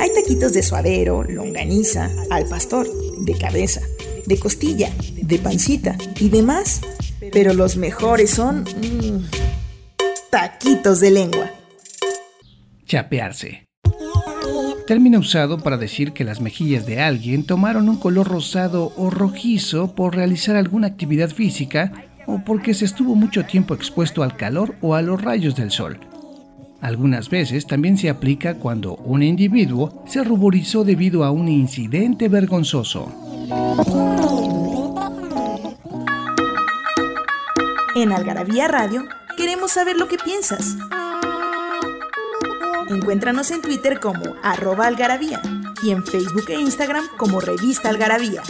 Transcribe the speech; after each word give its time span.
Hay 0.00 0.08
taquitos 0.14 0.54
de 0.54 0.62
suadero, 0.62 1.24
longaniza, 1.24 2.10
al 2.30 2.46
pastor, 2.46 2.88
de 3.18 3.36
cabeza, 3.36 3.82
de 4.24 4.40
costilla, 4.40 4.90
de 5.20 5.38
pancita 5.38 5.98
y 6.18 6.30
demás. 6.30 6.80
Pero 7.30 7.52
los 7.52 7.76
mejores 7.76 8.30
son... 8.30 8.62
mmm, 8.62 9.26
taquitos 10.30 11.00
de 11.00 11.10
lengua. 11.10 11.50
Chapearse. 12.86 13.66
Término 14.86 15.18
usado 15.18 15.58
para 15.58 15.76
decir 15.76 16.14
que 16.14 16.24
las 16.24 16.40
mejillas 16.40 16.86
de 16.86 17.02
alguien 17.02 17.44
tomaron 17.44 17.90
un 17.90 17.98
color 17.98 18.26
rosado 18.26 18.94
o 18.96 19.10
rojizo 19.10 19.94
por 19.94 20.16
realizar 20.16 20.56
alguna 20.56 20.86
actividad 20.86 21.28
física 21.28 21.92
o 22.26 22.42
porque 22.42 22.72
se 22.72 22.86
estuvo 22.86 23.14
mucho 23.16 23.44
tiempo 23.44 23.74
expuesto 23.74 24.22
al 24.22 24.34
calor 24.34 24.76
o 24.80 24.94
a 24.94 25.02
los 25.02 25.20
rayos 25.20 25.56
del 25.56 25.70
sol. 25.70 26.00
Algunas 26.80 27.28
veces 27.28 27.66
también 27.66 27.98
se 27.98 28.08
aplica 28.08 28.54
cuando 28.54 28.96
un 28.96 29.22
individuo 29.22 30.02
se 30.06 30.24
ruborizó 30.24 30.82
debido 30.82 31.24
a 31.24 31.30
un 31.30 31.48
incidente 31.48 32.28
vergonzoso. 32.28 33.12
En 37.94 38.12
Algarabía 38.12 38.66
Radio 38.68 39.04
queremos 39.36 39.72
saber 39.72 39.96
lo 39.96 40.08
que 40.08 40.16
piensas. 40.16 40.76
Encuéntranos 42.88 43.50
en 43.50 43.60
Twitter 43.60 44.00
como 44.00 44.36
arroba 44.42 44.86
algarabía 44.86 45.40
y 45.82 45.90
en 45.90 46.04
Facebook 46.04 46.44
e 46.48 46.60
Instagram 46.60 47.04
como 47.16 47.40
revista 47.40 47.88
algarabía. 47.88 48.42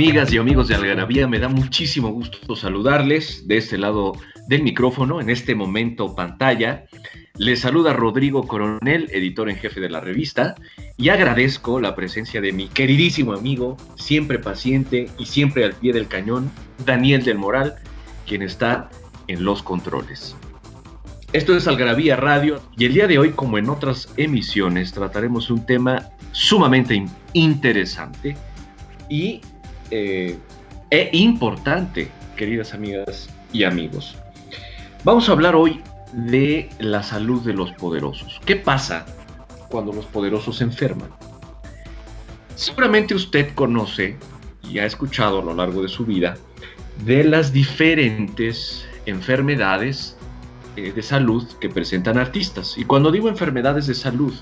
Amigas 0.00 0.32
y 0.32 0.38
amigos 0.38 0.68
de 0.68 0.76
Algarabía, 0.76 1.28
me 1.28 1.38
da 1.38 1.50
muchísimo 1.50 2.08
gusto 2.08 2.56
saludarles 2.56 3.46
de 3.46 3.58
este 3.58 3.76
lado 3.76 4.14
del 4.48 4.62
micrófono, 4.62 5.20
en 5.20 5.28
este 5.28 5.54
momento 5.54 6.14
pantalla. 6.14 6.86
Les 7.36 7.60
saluda 7.60 7.92
Rodrigo 7.92 8.46
Coronel, 8.46 9.10
editor 9.12 9.50
en 9.50 9.56
jefe 9.56 9.78
de 9.78 9.90
la 9.90 10.00
revista, 10.00 10.54
y 10.96 11.10
agradezco 11.10 11.80
la 11.80 11.94
presencia 11.94 12.40
de 12.40 12.50
mi 12.50 12.68
queridísimo 12.68 13.34
amigo, 13.34 13.76
siempre 13.96 14.38
paciente 14.38 15.10
y 15.18 15.26
siempre 15.26 15.66
al 15.66 15.74
pie 15.74 15.92
del 15.92 16.08
cañón, 16.08 16.50
Daniel 16.86 17.22
del 17.22 17.36
Moral, 17.36 17.74
quien 18.26 18.40
está 18.40 18.88
en 19.26 19.44
los 19.44 19.62
controles. 19.62 20.34
Esto 21.34 21.54
es 21.54 21.68
Algarabía 21.68 22.16
Radio 22.16 22.62
y 22.74 22.86
el 22.86 22.94
día 22.94 23.06
de 23.06 23.18
hoy, 23.18 23.32
como 23.32 23.58
en 23.58 23.68
otras 23.68 24.08
emisiones, 24.16 24.92
trataremos 24.92 25.50
un 25.50 25.66
tema 25.66 26.08
sumamente 26.32 26.94
in- 26.94 27.10
interesante 27.34 28.34
y 29.10 29.42
eh, 29.90 30.38
e 30.90 31.10
importante, 31.12 32.08
queridas 32.36 32.74
amigas 32.74 33.28
y 33.52 33.64
amigos. 33.64 34.16
Vamos 35.04 35.28
a 35.28 35.32
hablar 35.32 35.54
hoy 35.54 35.80
de 36.12 36.68
la 36.78 37.02
salud 37.02 37.42
de 37.42 37.54
los 37.54 37.72
poderosos. 37.72 38.40
¿Qué 38.44 38.56
pasa 38.56 39.06
cuando 39.68 39.92
los 39.92 40.06
poderosos 40.06 40.58
se 40.58 40.64
enferman? 40.64 41.10
Seguramente 42.54 43.14
usted 43.14 43.54
conoce 43.54 44.16
y 44.68 44.78
ha 44.78 44.86
escuchado 44.86 45.40
a 45.40 45.44
lo 45.44 45.54
largo 45.54 45.82
de 45.82 45.88
su 45.88 46.04
vida 46.04 46.36
de 47.04 47.24
las 47.24 47.52
diferentes 47.52 48.84
enfermedades 49.06 50.16
eh, 50.76 50.92
de 50.92 51.02
salud 51.02 51.46
que 51.60 51.68
presentan 51.68 52.18
artistas. 52.18 52.76
Y 52.76 52.84
cuando 52.84 53.10
digo 53.10 53.28
enfermedades 53.28 53.86
de 53.86 53.94
salud, 53.94 54.34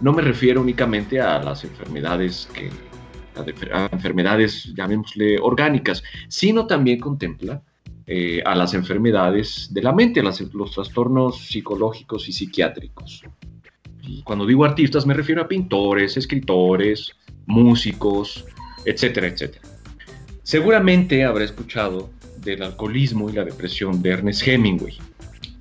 no 0.00 0.12
me 0.12 0.22
refiero 0.22 0.60
únicamente 0.60 1.20
a 1.20 1.38
las 1.42 1.64
enfermedades 1.64 2.48
que 2.54 2.70
a 3.72 3.88
enfermedades, 3.92 4.72
llamémosle 4.74 5.38
orgánicas, 5.40 6.02
sino 6.28 6.66
también 6.66 6.98
contempla 7.00 7.62
eh, 8.06 8.42
a 8.44 8.54
las 8.56 8.74
enfermedades 8.74 9.68
de 9.72 9.82
la 9.82 9.92
mente, 9.92 10.22
las- 10.22 10.40
los 10.52 10.72
trastornos 10.72 11.46
psicológicos 11.46 12.28
y 12.28 12.32
psiquiátricos. 12.32 13.22
Y 14.02 14.22
cuando 14.22 14.44
digo 14.46 14.64
artistas 14.64 15.06
me 15.06 15.14
refiero 15.14 15.42
a 15.42 15.46
pintores, 15.48 16.16
escritores, 16.16 17.12
músicos, 17.46 18.44
etcétera, 18.84 19.28
etcétera. 19.28 19.62
Seguramente 20.42 21.24
habrá 21.24 21.44
escuchado 21.44 22.10
del 22.38 22.62
alcoholismo 22.62 23.30
y 23.30 23.34
la 23.34 23.44
depresión 23.44 24.02
de 24.02 24.10
Ernest 24.10 24.46
Hemingway 24.48 24.98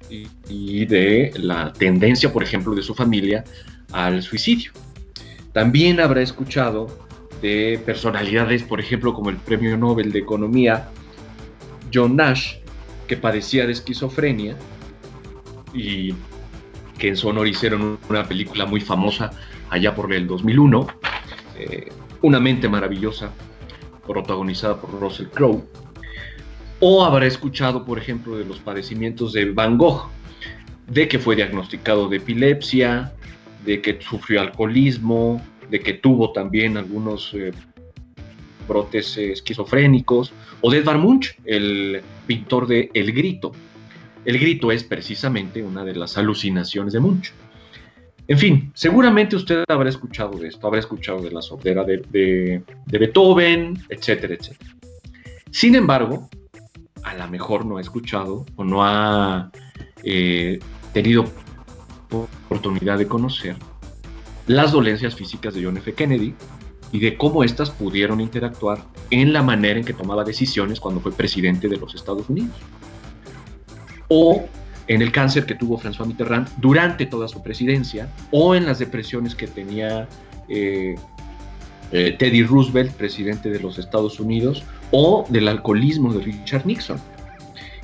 y, 0.10 0.26
y 0.50 0.86
de 0.86 1.32
la 1.38 1.72
tendencia, 1.74 2.32
por 2.34 2.42
ejemplo, 2.42 2.74
de 2.74 2.82
su 2.82 2.96
familia 2.96 3.44
al 3.92 4.24
suicidio. 4.24 4.72
También 5.52 6.00
habrá 6.00 6.22
escuchado 6.22 6.88
de 7.42 7.82
personalidades, 7.86 8.64
por 8.64 8.80
ejemplo, 8.80 9.14
como 9.14 9.30
el 9.30 9.38
premio 9.38 9.78
Nobel 9.78 10.12
de 10.12 10.20
Economía, 10.20 10.90
John 11.94 12.16
Nash, 12.16 12.56
que 13.08 13.18
padecía 13.18 13.66
de 13.66 13.72
esquizofrenia 13.72 14.56
y 15.74 16.14
que 16.98 17.08
en 17.08 17.18
su 17.18 17.28
honor 17.30 17.48
hicieron 17.48 17.98
una 18.10 18.28
película 18.28 18.66
muy 18.66 18.82
famosa 18.82 19.32
allá 19.70 19.96
por 19.96 20.14
el 20.14 20.28
2001, 20.28 20.88
eh, 21.58 21.90
Una 22.22 22.40
mente 22.42 22.68
maravillosa, 22.68 23.32
protagonizada 24.06 24.76
por 24.76 24.92
Russell 25.00 25.28
Crowe. 25.28 25.64
O 26.82 27.06
habrá 27.06 27.26
escuchado, 27.26 27.86
por 27.86 27.98
ejemplo, 27.98 28.38
de 28.38 28.44
los 28.44 28.60
padecimientos 28.60 29.32
de 29.32 29.52
Van 29.52 29.78
Gogh, 29.78 30.10
de 30.88 31.08
que 31.08 31.18
fue 31.18 31.38
diagnosticado 31.38 32.10
de 32.10 32.18
epilepsia, 32.18 33.14
de 33.66 33.82
que 33.82 34.02
sufrió 34.02 34.42
alcoholismo, 34.42 35.42
de 35.70 35.80
que 35.80 35.94
tuvo 35.94 36.32
también 36.32 36.78
algunos 36.78 37.34
eh, 37.34 37.52
brotes 38.68 39.18
esquizofrénicos, 39.18 40.32
o 40.62 40.72
de 40.72 40.78
Edvard 40.80 41.00
Munch, 41.00 41.38
el 41.46 42.02
pintor 42.28 42.68
de 42.68 42.90
El 42.94 43.12
Grito. 43.12 43.52
El 44.26 44.38
Grito 44.38 44.72
es 44.72 44.84
precisamente 44.84 45.64
una 45.64 45.84
de 45.84 45.96
las 45.96 46.18
alucinaciones 46.18 46.94
de 46.94 47.00
Munch. 47.00 47.32
En 48.28 48.38
fin, 48.38 48.72
seguramente 48.76 49.36
usted 49.36 49.64
habrá 49.68 49.90
escuchado 49.90 50.38
de 50.38 50.50
esto, 50.50 50.68
habrá 50.68 50.80
escuchado 50.80 51.20
de 51.22 51.32
la 51.32 51.42
sordera 51.42 51.84
de, 51.84 52.04
de- 52.10 52.62
de 52.86 52.98
Beethoven, 52.98 53.82
etcétera, 53.90 54.36
etcétera. 54.36 54.76
Sin 55.50 55.74
embargo, 55.74 56.30
a 57.02 57.16
lo 57.16 57.28
mejor 57.28 57.66
no 57.66 57.78
ha 57.78 57.82
escuchado 57.82 58.46
o 58.56 58.64
no 58.64 58.86
ha 58.86 59.50
eh, 60.04 60.60
tenido 60.94 61.26
oportunidad 62.12 63.00
de 63.00 63.08
conocer 63.08 63.56
las 64.50 64.72
dolencias 64.72 65.14
físicas 65.14 65.54
de 65.54 65.64
John 65.64 65.78
F. 65.78 65.94
Kennedy 65.94 66.34
y 66.92 67.00
de 67.00 67.16
cómo 67.18 67.44
éstas 67.44 67.70
pudieron 67.70 68.20
interactuar 68.20 68.84
en 69.12 69.32
la 69.32 69.44
manera 69.44 69.78
en 69.78 69.86
que 69.86 69.94
tomaba 69.94 70.24
decisiones 70.24 70.80
cuando 70.80 71.00
fue 71.02 71.12
presidente 71.12 71.70
de 71.70 71.78
los 71.78 71.94
Estados 71.94 72.28
Unidos. 72.30 72.56
O 74.08 74.44
en 74.88 75.04
el 75.04 75.12
cáncer 75.12 75.46
que 75.46 75.54
tuvo 75.54 75.80
François 75.80 76.08
Mitterrand 76.08 76.48
durante 76.58 77.06
toda 77.06 77.28
su 77.28 77.44
presidencia, 77.44 78.10
o 78.32 78.56
en 78.56 78.66
las 78.66 78.80
depresiones 78.80 79.36
que 79.36 79.46
tenía 79.46 80.08
eh, 80.48 80.96
eh, 81.92 82.16
Teddy 82.18 82.42
Roosevelt, 82.42 82.92
presidente 82.94 83.52
de 83.52 83.60
los 83.60 83.78
Estados 83.78 84.20
Unidos, 84.20 84.64
o 84.90 85.28
del 85.30 85.48
alcoholismo 85.48 86.12
de 86.12 86.24
Richard 86.24 86.66
Nixon. 86.66 87.00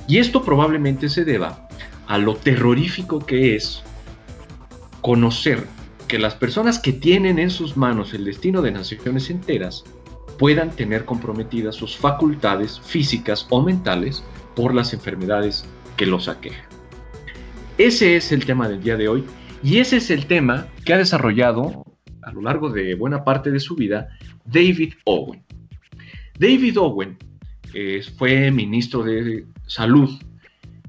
Y 0.08 0.18
esto 0.18 0.42
probablemente 0.42 1.08
se 1.08 1.24
deba 1.24 1.68
a 2.08 2.18
lo 2.18 2.34
terrorífico 2.34 3.20
que 3.20 3.54
es 3.54 3.84
conocer 5.00 5.75
que 6.08 6.18
las 6.18 6.34
personas 6.34 6.78
que 6.78 6.92
tienen 6.92 7.38
en 7.38 7.50
sus 7.50 7.76
manos 7.76 8.14
el 8.14 8.24
destino 8.24 8.62
de 8.62 8.70
naciones 8.70 9.30
enteras 9.30 9.84
puedan 10.38 10.70
tener 10.70 11.04
comprometidas 11.04 11.74
sus 11.74 11.96
facultades 11.96 12.80
físicas 12.80 13.46
o 13.50 13.62
mentales 13.62 14.22
por 14.54 14.74
las 14.74 14.92
enfermedades 14.92 15.64
que 15.96 16.06
los 16.06 16.28
aquejan. 16.28 16.66
Ese 17.78 18.16
es 18.16 18.32
el 18.32 18.44
tema 18.44 18.68
del 18.68 18.82
día 18.82 18.96
de 18.96 19.08
hoy 19.08 19.24
y 19.62 19.78
ese 19.78 19.96
es 19.96 20.10
el 20.10 20.26
tema 20.26 20.68
que 20.84 20.94
ha 20.94 20.98
desarrollado 20.98 21.84
a 22.22 22.32
lo 22.32 22.42
largo 22.42 22.70
de 22.70 22.94
buena 22.94 23.24
parte 23.24 23.50
de 23.50 23.60
su 23.60 23.74
vida 23.74 24.08
David 24.44 24.94
Owen. 25.04 25.42
David 26.38 26.78
Owen 26.78 27.16
eh, 27.74 28.02
fue 28.16 28.50
ministro 28.50 29.02
de 29.02 29.46
Salud 29.66 30.10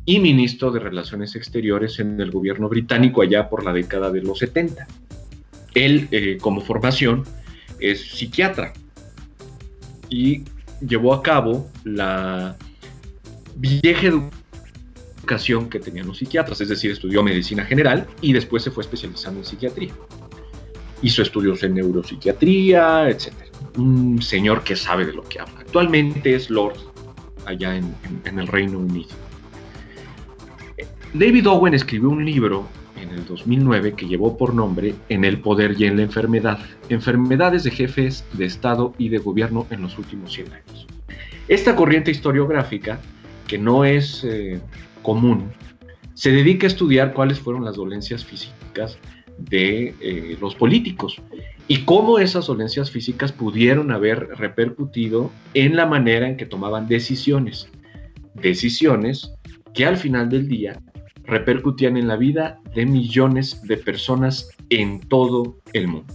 y 0.05 0.19
ministro 0.19 0.71
de 0.71 0.79
Relaciones 0.79 1.35
Exteriores 1.35 1.99
en 1.99 2.19
el 2.21 2.31
gobierno 2.31 2.69
británico 2.69 3.21
allá 3.21 3.49
por 3.49 3.65
la 3.65 3.73
década 3.73 4.09
de 4.11 4.21
los 4.21 4.39
70. 4.39 4.87
Él, 5.85 6.07
eh, 6.11 6.37
como 6.41 6.61
formación, 6.61 7.23
es 7.79 8.01
psiquiatra 8.01 8.73
y 10.09 10.43
llevó 10.81 11.13
a 11.13 11.21
cabo 11.21 11.69
la 11.83 12.55
vieja 13.55 14.07
educación 14.07 15.69
que 15.69 15.79
tenían 15.79 16.07
los 16.07 16.17
psiquiatras, 16.17 16.61
es 16.61 16.69
decir, 16.69 16.91
estudió 16.91 17.23
medicina 17.23 17.65
general 17.65 18.07
y 18.21 18.33
después 18.33 18.63
se 18.63 18.71
fue 18.71 18.83
especializando 18.83 19.39
en 19.39 19.45
psiquiatría. 19.45 19.93
Hizo 21.01 21.21
estudios 21.21 21.61
en 21.63 21.75
neuropsiquiatría, 21.75 23.09
etc. 23.09 23.33
Un 23.77 24.21
señor 24.21 24.63
que 24.63 24.75
sabe 24.75 25.05
de 25.05 25.13
lo 25.13 25.23
que 25.23 25.39
habla. 25.39 25.59
Actualmente 25.59 26.35
es 26.35 26.49
Lord 26.49 26.77
allá 27.45 27.75
en, 27.75 27.93
en 28.25 28.39
el 28.39 28.47
Reino 28.47 28.79
Unido. 28.79 29.09
David 31.13 31.47
Owen 31.47 31.73
escribió 31.73 32.09
un 32.09 32.25
libro 32.25 32.67
en 33.01 33.09
el 33.09 33.25
2009 33.25 33.93
que 33.93 34.07
llevó 34.07 34.37
por 34.37 34.53
nombre 34.53 34.95
En 35.09 35.23
el 35.25 35.39
poder 35.39 35.75
y 35.77 35.85
en 35.85 35.97
la 35.97 36.03
enfermedad, 36.03 36.59
enfermedades 36.89 37.63
de 37.63 37.71
jefes 37.71 38.25
de 38.33 38.45
Estado 38.45 38.93
y 38.97 39.09
de 39.09 39.17
gobierno 39.19 39.67
en 39.69 39.81
los 39.81 39.97
últimos 39.97 40.33
100 40.33 40.53
años. 40.53 40.87
Esta 41.47 41.75
corriente 41.75 42.11
historiográfica, 42.11 42.99
que 43.47 43.57
no 43.57 43.85
es 43.85 44.23
eh, 44.23 44.59
común, 45.01 45.51
se 46.13 46.31
dedica 46.31 46.67
a 46.67 46.69
estudiar 46.69 47.13
cuáles 47.13 47.39
fueron 47.39 47.63
las 47.63 47.75
dolencias 47.75 48.25
físicas 48.25 48.97
de 49.37 49.93
eh, 50.01 50.37
los 50.41 50.55
políticos 50.55 51.21
y 51.67 51.83
cómo 51.83 52.19
esas 52.19 52.47
dolencias 52.47 52.91
físicas 52.91 53.31
pudieron 53.31 53.91
haber 53.91 54.29
repercutido 54.37 55.31
en 55.53 55.75
la 55.75 55.85
manera 55.85 56.27
en 56.27 56.37
que 56.37 56.45
tomaban 56.45 56.87
decisiones. 56.87 57.69
Decisiones 58.33 59.33
que 59.73 59.85
al 59.85 59.97
final 59.97 60.29
del 60.29 60.47
día 60.47 60.81
repercutían 61.27 61.97
en 61.97 62.07
la 62.07 62.15
vida 62.15 62.59
de 62.73 62.85
millones 62.85 63.61
de 63.63 63.77
personas 63.77 64.49
en 64.69 65.01
todo 65.01 65.57
el 65.73 65.87
mundo. 65.89 66.13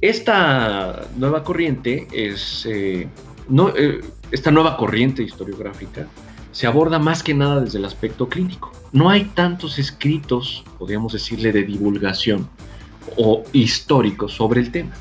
Esta 0.00 1.06
nueva 1.16 1.44
corriente 1.44 2.06
es, 2.12 2.66
eh, 2.66 3.08
no, 3.48 3.70
eh, 3.74 4.00
esta 4.32 4.50
nueva 4.50 4.76
corriente 4.76 5.22
historiográfica 5.22 6.06
se 6.52 6.66
aborda 6.66 6.98
más 6.98 7.22
que 7.22 7.32
nada 7.32 7.60
desde 7.60 7.78
el 7.78 7.84
aspecto 7.84 8.28
clínico. 8.28 8.70
No 8.92 9.08
hay 9.08 9.24
tantos 9.24 9.78
escritos, 9.78 10.62
podríamos 10.78 11.14
decirle, 11.14 11.52
de 11.52 11.62
divulgación 11.62 12.48
o 13.16 13.44
históricos 13.52 14.34
sobre 14.34 14.60
el 14.60 14.70
tema. 14.70 14.92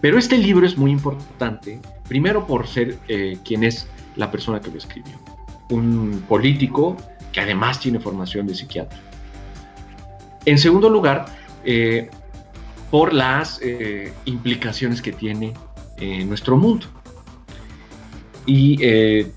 Pero 0.00 0.18
este 0.18 0.36
libro 0.36 0.66
es 0.66 0.76
muy 0.76 0.90
importante, 0.90 1.80
primero 2.08 2.46
por 2.46 2.66
ser 2.66 2.98
eh, 3.08 3.38
quien 3.44 3.64
es 3.64 3.88
la 4.16 4.30
persona 4.30 4.60
que 4.60 4.70
lo 4.70 4.76
escribió 4.76 5.25
un 5.70 6.24
político 6.28 6.96
que 7.32 7.40
además 7.40 7.80
tiene 7.80 8.00
formación 8.00 8.46
de 8.46 8.54
psiquiatra. 8.54 8.98
En 10.44 10.58
segundo 10.58 10.88
lugar, 10.88 11.26
eh, 11.64 12.08
por 12.90 13.12
las 13.12 13.60
eh, 13.62 14.12
implicaciones 14.24 15.02
que 15.02 15.12
tiene 15.12 15.52
en 15.98 16.28
nuestro 16.28 16.56
mundo. 16.56 16.86
Y, 18.46 18.78
eh, 18.80 19.32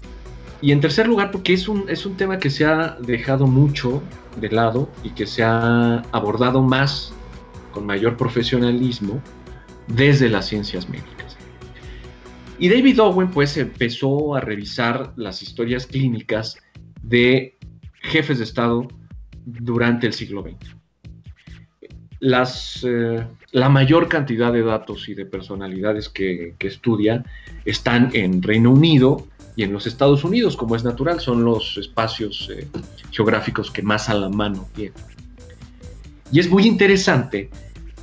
y, 0.62 0.72
en 0.72 0.80
tercer 0.82 1.08
lugar, 1.08 1.32
porque 1.32 1.54
es 1.54 1.68
un, 1.68 1.90
es 1.90 2.06
un 2.06 2.16
tema 2.16 2.38
que 2.38 2.50
se 2.50 2.66
ha 2.66 2.96
dejado 3.00 3.48
mucho 3.48 4.04
de 4.40 4.50
lado 4.50 4.88
y 5.04 5.10
que 5.10 5.26
se 5.26 5.44
ha 5.44 6.04
abordado 6.12 6.62
más 6.62 7.12
con 7.72 7.86
mayor 7.86 8.18
profesionalismo 8.18 9.20
desde 9.88 10.30
las 10.30 10.48
ciencias 10.48 10.88
médicas. 10.88 11.19
Y 12.60 12.68
David 12.68 13.02
Owen 13.02 13.32
pues 13.32 13.56
empezó 13.56 14.36
a 14.36 14.42
revisar 14.42 15.14
las 15.16 15.42
historias 15.42 15.88
clínicas 15.88 16.58
de 17.02 17.58
jefes 18.02 18.40
de 18.40 18.44
Estado 18.44 18.86
durante 19.46 20.08
el 20.08 20.14
siglo 20.14 20.44
XX. 20.44 20.76
Las, 22.20 22.84
eh, 22.86 23.26
la 23.54 23.70
mayor 23.70 24.10
cantidad 24.10 24.52
de 24.52 24.62
datos 24.62 25.08
y 25.08 25.14
de 25.14 25.26
personalidades 25.26 26.10
que, 26.10 26.56
estudia 26.60 27.24
están 27.64 28.10
en 28.12 28.44
Reino 28.44 28.72
Unido 28.72 29.26
y 29.56 29.64
en 29.64 29.72
los 29.72 29.88
Estados 29.88 30.26
Unidos, 30.26 30.58
como 30.58 30.76
es 30.76 30.84
natural, 30.84 31.22
son 31.22 31.46
los 31.46 31.78
espacios 31.78 32.50
eh, 32.54 32.68
geográficos 33.12 33.72
que 33.72 33.84
más 33.84 34.10
a 34.10 34.16
la 34.16 34.28
mano 34.28 34.68
tienen. 34.76 35.02
Y 36.30 36.40
es 36.40 36.50
muy 36.50 36.68
interesante 36.68 37.50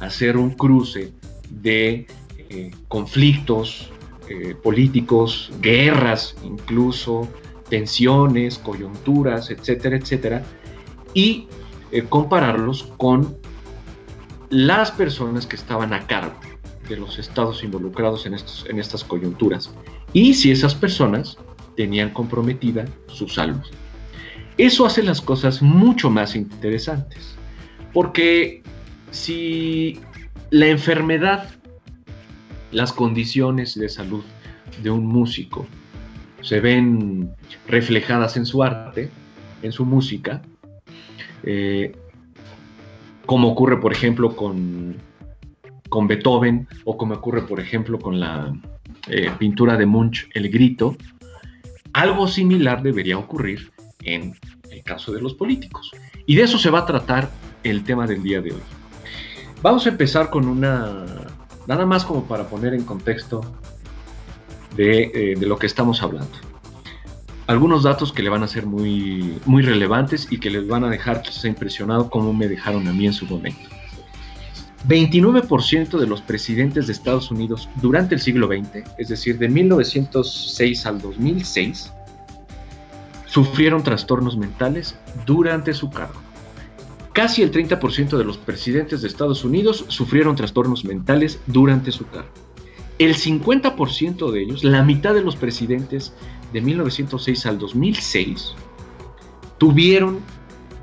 hacer 0.01 0.39
un 0.39 0.53
cruce 0.53 1.13
de 1.51 2.07
eh, 2.49 2.71
conflictos 2.89 3.91
eh, 4.29 4.55
políticos, 4.63 5.53
guerras 5.61 6.37
incluso, 6.45 7.29
tensiones, 7.69 8.59
coyunturas, 8.59 9.51
etcétera, 9.51 9.97
etcétera, 9.97 10.43
y 11.15 11.49
eh, 11.93 12.05
compararlos 12.09 12.85
con 12.97 13.37
las 14.51 14.91
personas 14.91 15.47
que 15.47 15.57
estaban 15.57 15.93
a 15.93 16.07
cargo 16.07 16.35
de 16.89 16.97
los 16.97 17.19
estados 17.19 17.65
involucrados 17.65 18.27
en, 18.27 18.35
estos, 18.35 18.65
en 18.69 18.79
estas 18.79 19.03
coyunturas 19.03 19.71
y 20.13 20.35
si 20.35 20.51
esas 20.51 20.75
personas 20.75 21.37
tenían 21.77 22.11
comprometida 22.11 22.85
su 23.09 23.29
salud. 23.29 23.61
Eso 24.57 24.87
hace 24.87 25.03
las 25.03 25.21
cosas 25.21 25.61
mucho 25.61 26.09
más 26.11 26.35
interesantes, 26.35 27.37
porque 27.93 28.63
si 29.11 30.01
la 30.51 30.69
enfermedad 30.69 31.51
las 32.77 32.93
condiciones 32.93 33.75
de 33.75 33.89
salud 33.89 34.23
de 34.83 34.91
un 34.91 35.07
músico 35.07 35.67
se 36.43 36.61
ven 36.61 37.31
reflejadas 37.67 38.37
en 38.37 38.45
su 38.45 38.63
arte, 38.63 39.09
en 39.63 39.73
su 39.73 39.87
música, 39.87 40.43
eh, 41.43 41.97
como 43.25 43.49
ocurre, 43.49 43.81
por 43.81 43.95
ejemplo, 43.95 44.37
con, 44.37 44.95
con, 45.89 46.07
Beethoven 46.07 46.69
o 46.85 46.99
como 46.99 47.15
ocurre, 47.15 47.43
por 47.43 47.61
ejemplo, 47.61 47.99
con 47.99 48.21
la 48.21 48.55
eh, 49.09 49.31
pintura 49.39 49.79
de 49.79 49.87
Munch, 49.87 50.29
El 50.35 50.51
Grito, 50.51 50.99
algo 51.95 52.29
similar 52.29 52.83
debería 52.83 53.17
ocurrir 53.17 53.73
en 54.03 54.35
el 54.71 54.83
caso 54.83 55.13
de 55.13 55.23
los 55.23 55.33
políticos. 55.33 55.93
Y 56.27 56.37
de 56.37 56.43
eso 56.43 56.59
se 56.59 56.69
va 56.69 56.81
a 56.81 56.87
tratar 56.87 57.31
el 57.65 57.85
tema 57.85 58.07
del 58.07 58.23
día 58.23 58.43
de 58.43 58.53
hoy. 58.53 58.63
Vamos 59.63 59.87
a 59.87 59.89
empezar 59.89 60.29
con 60.29 60.47
una 60.47 61.07
Nada 61.67 61.85
más 61.87 62.05
como 62.05 62.25
para 62.25 62.49
poner 62.49 62.75
en 62.75 62.85
contexto 62.85 63.41
eh, 64.79 65.35
de, 65.39 65.47
lo 65.47 65.59
que 65.59 65.67
estamos 65.67 66.03
hablando. 66.03 66.33
Algunos 67.47 67.85
datos 67.85 68.13
que 68.13 68.23
le 68.23 68.29
van 68.29 68.43
a 68.43 68.49
ser 68.49 68.67
muy, 68.67 69.39
muy 69.47 69.63
relevantes 69.63 70.27
y 70.31 70.39
que 70.39 70.51
les 70.51 70.67
van 70.67 70.85
a 70.85 70.91
dejar 70.91 71.23
impresionado 71.45 72.11
como 72.11 72.33
me 72.33 72.49
dejaron 72.49 72.87
a 72.89 72.93
mí 72.93 73.07
en 73.07 73.13
su 73.13 73.27
momento. 73.27 73.69
29% 74.89 75.99
de 75.99 76.07
los 76.07 76.21
presidentes 76.21 76.87
de 76.87 76.93
Estados 76.93 77.31
Unidos 77.31 77.69
durante 77.77 78.15
el 78.15 78.21
siglo 78.21 78.47
XX, 78.47 78.85
es 78.99 79.09
decir, 79.09 79.39
de 79.39 79.49
1906 79.49 80.87
al 80.87 81.01
2006, 81.01 81.93
sufrieron 83.27 83.83
trastornos 83.83 84.37
mentales 84.37 84.97
durante 85.25 85.75
su 85.75 85.91
cargo. 85.91 86.26
Casi 87.17 87.43
el 87.43 87.51
30% 87.51 88.19
de 88.19 88.25
los 88.25 88.37
presidentes 88.37 89.01
de 89.01 89.09
Estados 89.09 89.43
Unidos 89.43 89.87
sufrieron 89.89 90.37
trastornos 90.37 90.85
mentales 90.85 91.41
durante 91.47 91.91
su 91.91 92.07
cargo. 92.07 92.29
El 92.99 93.15
50% 93.15 94.31
de 94.31 94.43
ellos, 94.43 94.63
la 94.63 94.83
mitad 94.83 95.15
de 95.15 95.23
los 95.23 95.35
presidentes 95.35 96.13
de 96.53 96.61
1906 96.61 97.47
al 97.47 97.59
2006, 97.59 98.55
tuvieron 99.57 100.19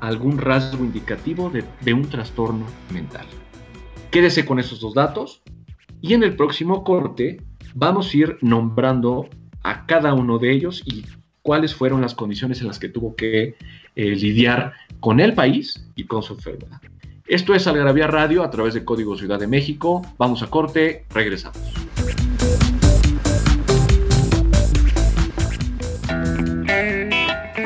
algún 0.00 0.38
rasgo 0.38 0.84
indicativo 0.84 1.50
de, 1.50 1.62
de, 1.82 1.94
un 1.94 2.08
trastorno 2.08 2.66
mental. 2.92 3.26
Quédese 4.10 4.44
con 4.44 4.58
esos 4.58 4.80
dos 4.80 4.92
datos 4.92 5.40
y 6.00 6.14
en 6.14 6.24
el 6.24 6.34
próximo 6.34 6.82
corte 6.82 7.44
vamos 7.76 8.12
a 8.12 8.16
ir 8.16 8.38
nombrando 8.40 9.28
a 9.62 9.86
cada 9.86 10.14
uno 10.14 10.40
de 10.40 10.50
ellos 10.50 10.82
y 10.84 11.04
cuáles 11.44 11.74
fueron 11.74 12.00
las 12.00 12.14
condiciones 12.14 12.62
en 12.62 12.68
las 12.68 12.78
que 12.78 12.88
tuvo 12.88 13.14
que 13.14 13.54
eh, 13.94 14.04
lidiar 14.16 14.72
con 14.98 15.20
el 15.20 15.34
país 15.34 15.86
y 15.94 16.04
con 16.04 16.22
su 16.22 16.32
enfermedad. 16.32 16.80
Esto 17.26 17.54
es 17.54 17.66
Algarabía 17.66 18.06
Radio 18.06 18.42
a 18.42 18.50
través 18.50 18.72
de 18.72 18.82
Código 18.82 19.16
Ciudad 19.16 19.38
de 19.38 19.46
México. 19.46 20.00
Vamos 20.16 20.42
a 20.42 20.46
corte, 20.46 21.04
regresamos. 21.10 21.58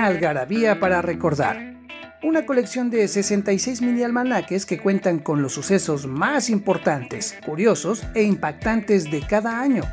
Algarabía 0.01 0.81
para 0.81 1.01
recordar. 1.01 1.77
Una 2.25 2.47
colección 2.47 2.91
de 2.91 3.07
66 3.07 3.81
mini 3.81 4.03
almanaques 4.03 4.67
que 4.67 4.79
cuentan 4.79 5.21
con 5.21 5.41
los 5.41 5.53
sucesos 5.53 6.09
más 6.09 6.51
importantes, 6.51 7.39
curiosos 7.47 8.03
e 8.17 8.25
impactantes 8.25 9.09
de 9.09 9.21
cada 9.21 9.61
año 9.61 9.85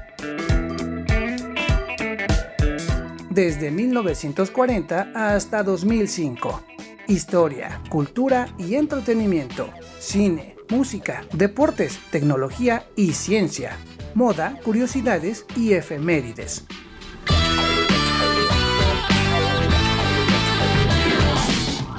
desde 3.35 3.69
1940 3.69 5.11
hasta 5.13 5.61
2005. 5.61 6.63
Historia, 7.07 7.81
cultura 7.89 8.47
y 8.57 8.75
entretenimiento, 8.75 9.69
cine, 9.99 10.55
música, 10.69 11.25
deportes, 11.33 11.99
tecnología 12.11 12.87
y 12.95 13.11
ciencia, 13.11 13.77
moda, 14.15 14.57
curiosidades 14.63 15.45
y 15.55 15.73
efemérides. 15.73 16.65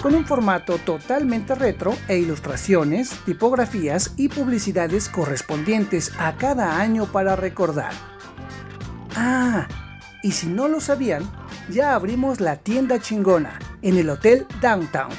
Con 0.02 0.14
un 0.14 0.24
formato 0.24 0.78
totalmente 0.78 1.54
retro 1.54 1.94
e 2.08 2.16
ilustraciones, 2.16 3.10
tipografías 3.26 4.14
y 4.16 4.28
publicidades 4.28 5.08
correspondientes 5.10 6.12
a 6.18 6.36
cada 6.36 6.80
año 6.80 7.06
para 7.06 7.36
recordar. 7.36 7.92
Ah, 9.16 9.66
y 10.26 10.32
si 10.32 10.48
no 10.48 10.66
lo 10.66 10.80
sabían, 10.80 11.22
ya 11.70 11.94
abrimos 11.94 12.40
la 12.40 12.56
tienda 12.56 12.98
chingona 12.98 13.60
en 13.80 13.96
el 13.96 14.10
Hotel 14.10 14.44
Downtown. 14.60 15.10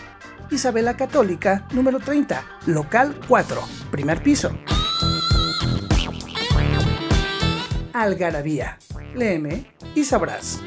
Isabela 0.51 0.97
Católica, 0.97 1.65
número 1.71 1.99
30, 1.99 2.43
local 2.65 3.17
4, 3.25 3.61
primer 3.89 4.21
piso. 4.21 4.51
Algarabía. 7.93 8.79
Léeme 9.15 9.71
y 9.95 10.03
sabrás. 10.03 10.59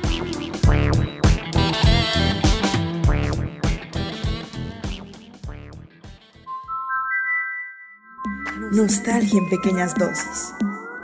Nostalgia 8.73 9.38
en 9.38 9.50
pequeñas 9.50 9.94
dosis. 9.97 10.54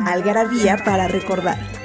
Algarabía 0.07 0.79
para 0.87 1.07
recordar. 1.07 1.76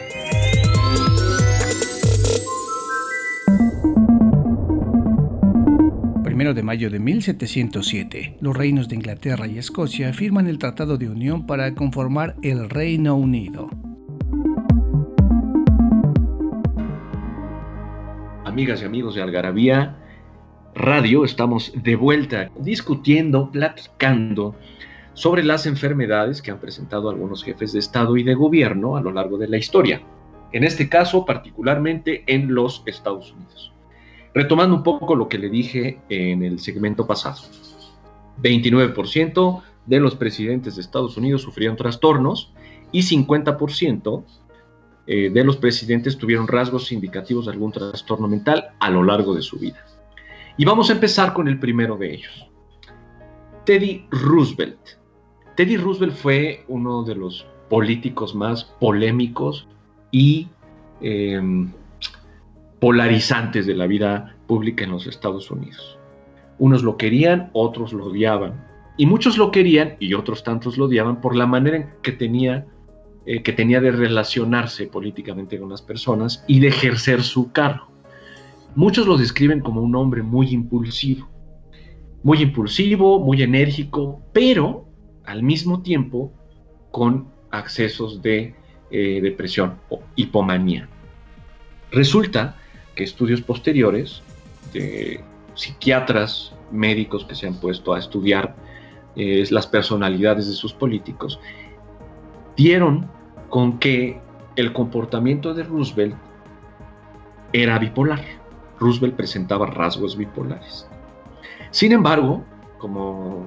Primero 6.41 6.55
de 6.55 6.63
mayo 6.63 6.89
de 6.89 6.97
1707, 6.97 8.37
los 8.41 8.57
reinos 8.57 8.89
de 8.89 8.95
Inglaterra 8.95 9.45
y 9.45 9.59
Escocia 9.59 10.11
firman 10.11 10.47
el 10.47 10.57
Tratado 10.57 10.97
de 10.97 11.07
Unión 11.07 11.45
para 11.45 11.75
conformar 11.75 12.35
el 12.41 12.67
Reino 12.67 13.15
Unido. 13.15 13.69
Amigas 18.43 18.81
y 18.81 18.85
amigos 18.85 19.13
de 19.13 19.21
Algarabía 19.21 19.97
Radio, 20.73 21.25
estamos 21.25 21.73
de 21.75 21.95
vuelta 21.95 22.49
discutiendo, 22.57 23.51
platicando 23.51 24.55
sobre 25.13 25.43
las 25.43 25.67
enfermedades 25.67 26.41
que 26.41 26.49
han 26.49 26.59
presentado 26.59 27.11
algunos 27.11 27.43
jefes 27.43 27.71
de 27.73 27.77
Estado 27.77 28.17
y 28.17 28.23
de 28.23 28.33
gobierno 28.33 28.97
a 28.97 29.01
lo 29.01 29.11
largo 29.11 29.37
de 29.37 29.47
la 29.47 29.57
historia. 29.57 30.01
En 30.53 30.63
este 30.63 30.89
caso, 30.89 31.23
particularmente 31.23 32.23
en 32.25 32.55
los 32.55 32.81
Estados 32.87 33.31
Unidos. 33.31 33.71
Retomando 34.33 34.75
un 34.75 34.83
poco 34.83 35.15
lo 35.15 35.27
que 35.27 35.37
le 35.37 35.49
dije 35.49 35.99
en 36.09 36.43
el 36.43 36.59
segmento 36.59 37.05
pasado. 37.05 37.41
29% 38.41 39.61
de 39.85 39.99
los 39.99 40.15
presidentes 40.15 40.75
de 40.75 40.81
Estados 40.81 41.17
Unidos 41.17 41.41
sufrieron 41.41 41.75
trastornos 41.75 42.53
y 42.91 43.01
50% 43.01 44.23
eh, 45.07 45.29
de 45.29 45.43
los 45.43 45.57
presidentes 45.57 46.17
tuvieron 46.17 46.47
rasgos 46.47 46.91
indicativos 46.91 47.45
de 47.45 47.51
algún 47.51 47.71
trastorno 47.71 48.27
mental 48.27 48.69
a 48.79 48.89
lo 48.89 49.03
largo 49.03 49.33
de 49.33 49.41
su 49.41 49.57
vida. 49.57 49.83
Y 50.57 50.65
vamos 50.65 50.89
a 50.89 50.93
empezar 50.93 51.33
con 51.33 51.47
el 51.47 51.59
primero 51.59 51.97
de 51.97 52.13
ellos. 52.13 52.47
Teddy 53.65 54.05
Roosevelt. 54.11 54.79
Teddy 55.55 55.77
Roosevelt 55.77 56.13
fue 56.13 56.63
uno 56.67 57.03
de 57.03 57.15
los 57.15 57.45
políticos 57.69 58.35
más 58.35 58.65
polémicos 58.79 59.67
y 60.11 60.49
em, 61.01 61.71
polarizantes 62.81 63.67
de 63.67 63.75
la 63.75 63.85
vida 63.85 64.35
pública 64.47 64.83
en 64.83 64.91
los 64.91 65.05
Estados 65.05 65.51
Unidos. 65.51 65.99
Unos 66.57 66.81
lo 66.81 66.97
querían, 66.97 67.51
otros 67.53 67.93
lo 67.93 68.05
odiaban. 68.05 68.65
Y 68.97 69.05
muchos 69.05 69.37
lo 69.37 69.51
querían 69.51 69.95
y 69.99 70.15
otros 70.15 70.43
tantos 70.43 70.77
lo 70.77 70.85
odiaban 70.85 71.21
por 71.21 71.35
la 71.35 71.45
manera 71.45 71.77
en 71.77 71.89
que 72.01 72.11
tenía, 72.11 72.65
eh, 73.27 73.43
que 73.43 73.53
tenía 73.53 73.81
de 73.81 73.91
relacionarse 73.91 74.87
políticamente 74.87 75.59
con 75.59 75.69
las 75.69 75.83
personas 75.83 76.43
y 76.47 76.59
de 76.59 76.69
ejercer 76.69 77.21
su 77.21 77.51
cargo. 77.51 77.87
Muchos 78.73 79.05
lo 79.05 79.15
describen 79.15 79.59
como 79.59 79.81
un 79.81 79.95
hombre 79.95 80.23
muy 80.23 80.49
impulsivo, 80.49 81.29
muy 82.23 82.41
impulsivo, 82.41 83.19
muy 83.19 83.43
enérgico, 83.43 84.23
pero 84.33 84.87
al 85.23 85.43
mismo 85.43 85.83
tiempo 85.83 86.33
con 86.89 87.27
accesos 87.51 88.23
de 88.23 88.55
eh, 88.89 89.19
depresión 89.21 89.75
o 89.89 90.01
hipomanía. 90.15 90.89
Resulta 91.91 92.57
que 92.95 93.03
estudios 93.03 93.41
posteriores 93.41 94.21
de 94.73 95.23
psiquiatras, 95.55 96.53
médicos 96.71 97.25
que 97.25 97.35
se 97.35 97.47
han 97.47 97.59
puesto 97.59 97.93
a 97.93 97.99
estudiar 97.99 98.55
eh, 99.15 99.43
las 99.49 99.67
personalidades 99.67 100.47
de 100.47 100.53
sus 100.53 100.73
políticos, 100.73 101.39
dieron 102.55 103.09
con 103.49 103.79
que 103.79 104.19
el 104.55 104.73
comportamiento 104.73 105.53
de 105.53 105.63
Roosevelt 105.63 106.15
era 107.53 107.77
bipolar. 107.79 108.21
Roosevelt 108.79 109.15
presentaba 109.15 109.67
rasgos 109.67 110.17
bipolares. 110.17 110.87
Sin 111.71 111.91
embargo, 111.91 112.43
como 112.77 113.45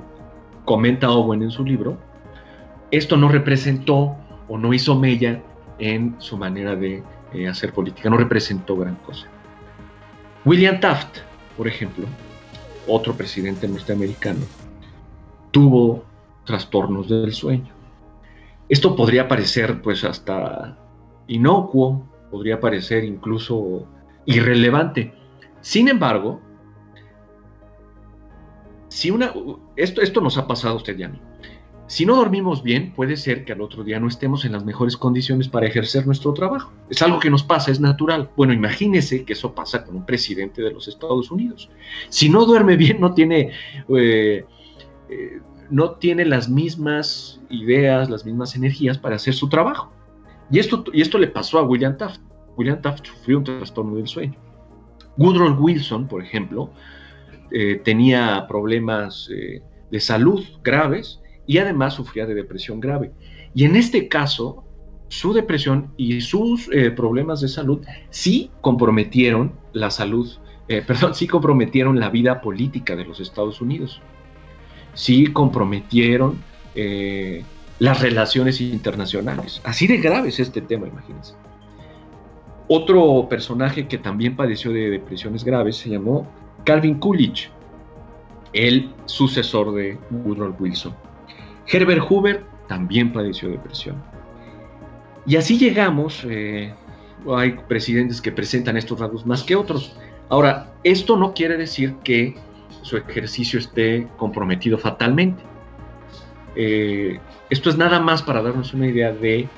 comenta 0.64 1.10
Owen 1.10 1.42
en 1.42 1.50
su 1.50 1.64
libro, 1.64 1.98
esto 2.90 3.16
no 3.16 3.28
representó 3.28 4.16
o 4.48 4.58
no 4.58 4.72
hizo 4.72 4.94
mella 4.98 5.42
en 5.78 6.14
su 6.18 6.36
manera 6.36 6.76
de 6.76 7.02
eh, 7.32 7.48
hacer 7.48 7.72
política, 7.72 8.08
no 8.10 8.16
representó 8.16 8.76
gran 8.76 8.94
cosa. 8.96 9.26
William 10.44 10.78
Taft, 10.78 11.18
por 11.56 11.66
ejemplo, 11.66 12.06
otro 12.86 13.14
presidente 13.14 13.66
norteamericano, 13.66 14.40
tuvo 15.50 16.04
trastornos 16.44 17.08
del 17.08 17.32
sueño. 17.32 17.72
Esto 18.68 18.94
podría 18.94 19.26
parecer 19.26 19.80
pues 19.80 20.04
hasta 20.04 20.76
inocuo, 21.28 22.06
podría 22.30 22.60
parecer 22.60 23.04
incluso 23.04 23.86
irrelevante. 24.26 25.14
Sin 25.62 25.88
embargo, 25.88 26.40
si 28.88 29.10
una, 29.10 29.32
esto, 29.76 30.02
esto 30.02 30.20
nos 30.20 30.36
ha 30.36 30.46
pasado 30.46 30.74
a 30.74 30.76
usted 30.76 30.98
y 30.98 31.04
a 31.04 31.08
mí. 31.08 31.20
Si 31.86 32.06
no 32.06 32.16
dormimos 32.16 32.62
bien, 32.62 32.92
puede 32.94 33.16
ser 33.16 33.44
que 33.44 33.52
al 33.52 33.60
otro 33.60 33.84
día 33.84 34.00
no 34.00 34.08
estemos 34.08 34.46
en 34.46 34.52
las 34.52 34.64
mejores 34.64 34.96
condiciones 34.96 35.48
para 35.48 35.66
ejercer 35.66 36.06
nuestro 36.06 36.32
trabajo. 36.32 36.72
Es 36.88 37.02
algo 37.02 37.20
que 37.20 37.28
nos 37.28 37.42
pasa, 37.42 37.70
es 37.70 37.78
natural. 37.78 38.30
Bueno, 38.36 38.54
imagínese 38.54 39.24
que 39.24 39.34
eso 39.34 39.54
pasa 39.54 39.84
con 39.84 39.96
un 39.96 40.06
presidente 40.06 40.62
de 40.62 40.70
los 40.70 40.88
Estados 40.88 41.30
Unidos. 41.30 41.70
Si 42.08 42.30
no 42.30 42.46
duerme 42.46 42.76
bien, 42.76 43.00
no 43.00 43.12
tiene, 43.12 43.50
eh, 43.88 44.46
eh, 45.10 45.40
no 45.68 45.92
tiene 45.92 46.24
las 46.24 46.48
mismas 46.48 47.40
ideas, 47.50 48.08
las 48.08 48.24
mismas 48.24 48.56
energías 48.56 48.96
para 48.96 49.16
hacer 49.16 49.34
su 49.34 49.50
trabajo. 49.50 49.92
Y 50.50 50.60
esto, 50.60 50.84
y 50.90 51.02
esto 51.02 51.18
le 51.18 51.26
pasó 51.26 51.58
a 51.58 51.64
William 51.64 51.98
Taft. 51.98 52.20
William 52.56 52.80
Taft 52.80 53.06
sufrió 53.06 53.38
un 53.38 53.44
trastorno 53.44 53.96
del 53.96 54.08
sueño. 54.08 54.38
Woodrow 55.18 55.54
Wilson, 55.60 56.08
por 56.08 56.22
ejemplo, 56.22 56.70
eh, 57.50 57.78
tenía 57.84 58.46
problemas 58.48 59.28
de 59.90 60.00
salud 60.00 60.42
graves 60.62 61.20
y 61.46 61.58
además 61.58 61.94
sufría 61.94 62.26
de 62.26 62.34
depresión 62.34 62.80
grave. 62.80 63.12
Y 63.54 63.64
en 63.64 63.76
este 63.76 64.08
caso, 64.08 64.64
su 65.08 65.32
depresión 65.32 65.92
y 65.96 66.20
sus 66.20 66.68
eh, 66.72 66.90
problemas 66.90 67.40
de 67.40 67.48
salud 67.48 67.82
sí 68.10 68.50
comprometieron 68.60 69.52
la 69.72 69.90
salud, 69.90 70.30
perdón, 70.86 71.14
sí 71.14 71.26
comprometieron 71.26 72.00
la 72.00 72.10
vida 72.10 72.40
política 72.40 72.96
de 72.96 73.04
los 73.04 73.20
Estados 73.20 73.60
Unidos. 73.60 74.00
Sí 74.94 75.26
comprometieron 75.26 76.42
las 77.78 78.00
relaciones 78.00 78.60
internacionales. 78.60 79.60
Así 79.64 79.86
de 79.86 79.98
grave 79.98 80.28
es 80.28 80.40
este 80.40 80.60
tema, 80.60 80.88
imagínense. 80.88 81.34
Otro 82.68 83.26
personaje 83.28 83.86
que 83.86 83.98
también 83.98 84.36
padeció 84.36 84.72
de 84.72 84.88
depresiones 84.88 85.44
graves 85.44 85.76
se 85.76 85.90
llamó 85.90 86.26
Calvin 86.64 86.98
Coolidge, 86.98 87.50
el 88.54 88.90
sucesor 89.04 89.74
de 89.74 89.98
Woodrow 90.10 90.56
Wilson. 90.58 90.94
Herbert 91.66 92.02
Hoover 92.08 92.44
también 92.68 93.12
padeció 93.12 93.48
depresión. 93.48 94.02
Y 95.26 95.36
así 95.36 95.58
llegamos, 95.58 96.24
eh, 96.28 96.74
hay 97.34 97.52
presidentes 97.68 98.20
que 98.20 98.32
presentan 98.32 98.76
estos 98.76 99.00
rasgos 99.00 99.24
más 99.24 99.42
que 99.42 99.56
otros. 99.56 99.96
Ahora, 100.28 100.74
esto 100.84 101.16
no 101.16 101.32
quiere 101.32 101.56
decir 101.56 101.94
que 102.04 102.34
su 102.82 102.96
ejercicio 102.96 103.58
esté 103.58 104.06
comprometido 104.16 104.76
fatalmente. 104.76 105.42
Eh, 106.56 107.18
esto 107.50 107.70
es 107.70 107.76
nada 107.76 108.00
más 108.00 108.22
para 108.22 108.42
darnos 108.42 108.74
una 108.74 108.86
idea 108.86 109.12
de 109.12 109.48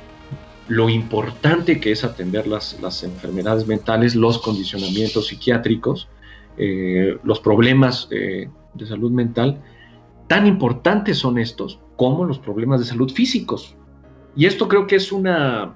lo 0.68 0.88
importante 0.88 1.78
que 1.80 1.92
es 1.92 2.04
atender 2.04 2.46
las, 2.46 2.80
las 2.80 3.02
enfermedades 3.02 3.66
mentales, 3.66 4.14
los 4.14 4.38
condicionamientos 4.38 5.28
psiquiátricos, 5.28 6.08
eh, 6.58 7.18
los 7.22 7.40
problemas 7.40 8.08
de 8.08 8.50
salud 8.86 9.10
mental, 9.10 9.60
tan 10.26 10.46
importantes 10.46 11.18
son 11.18 11.38
estos 11.38 11.78
como 11.96 12.24
los 12.24 12.38
problemas 12.38 12.80
de 12.80 12.86
salud 12.86 13.10
físicos. 13.10 13.74
Y 14.36 14.46
esto 14.46 14.68
creo 14.68 14.86
que 14.86 14.96
es 14.96 15.12
una, 15.12 15.74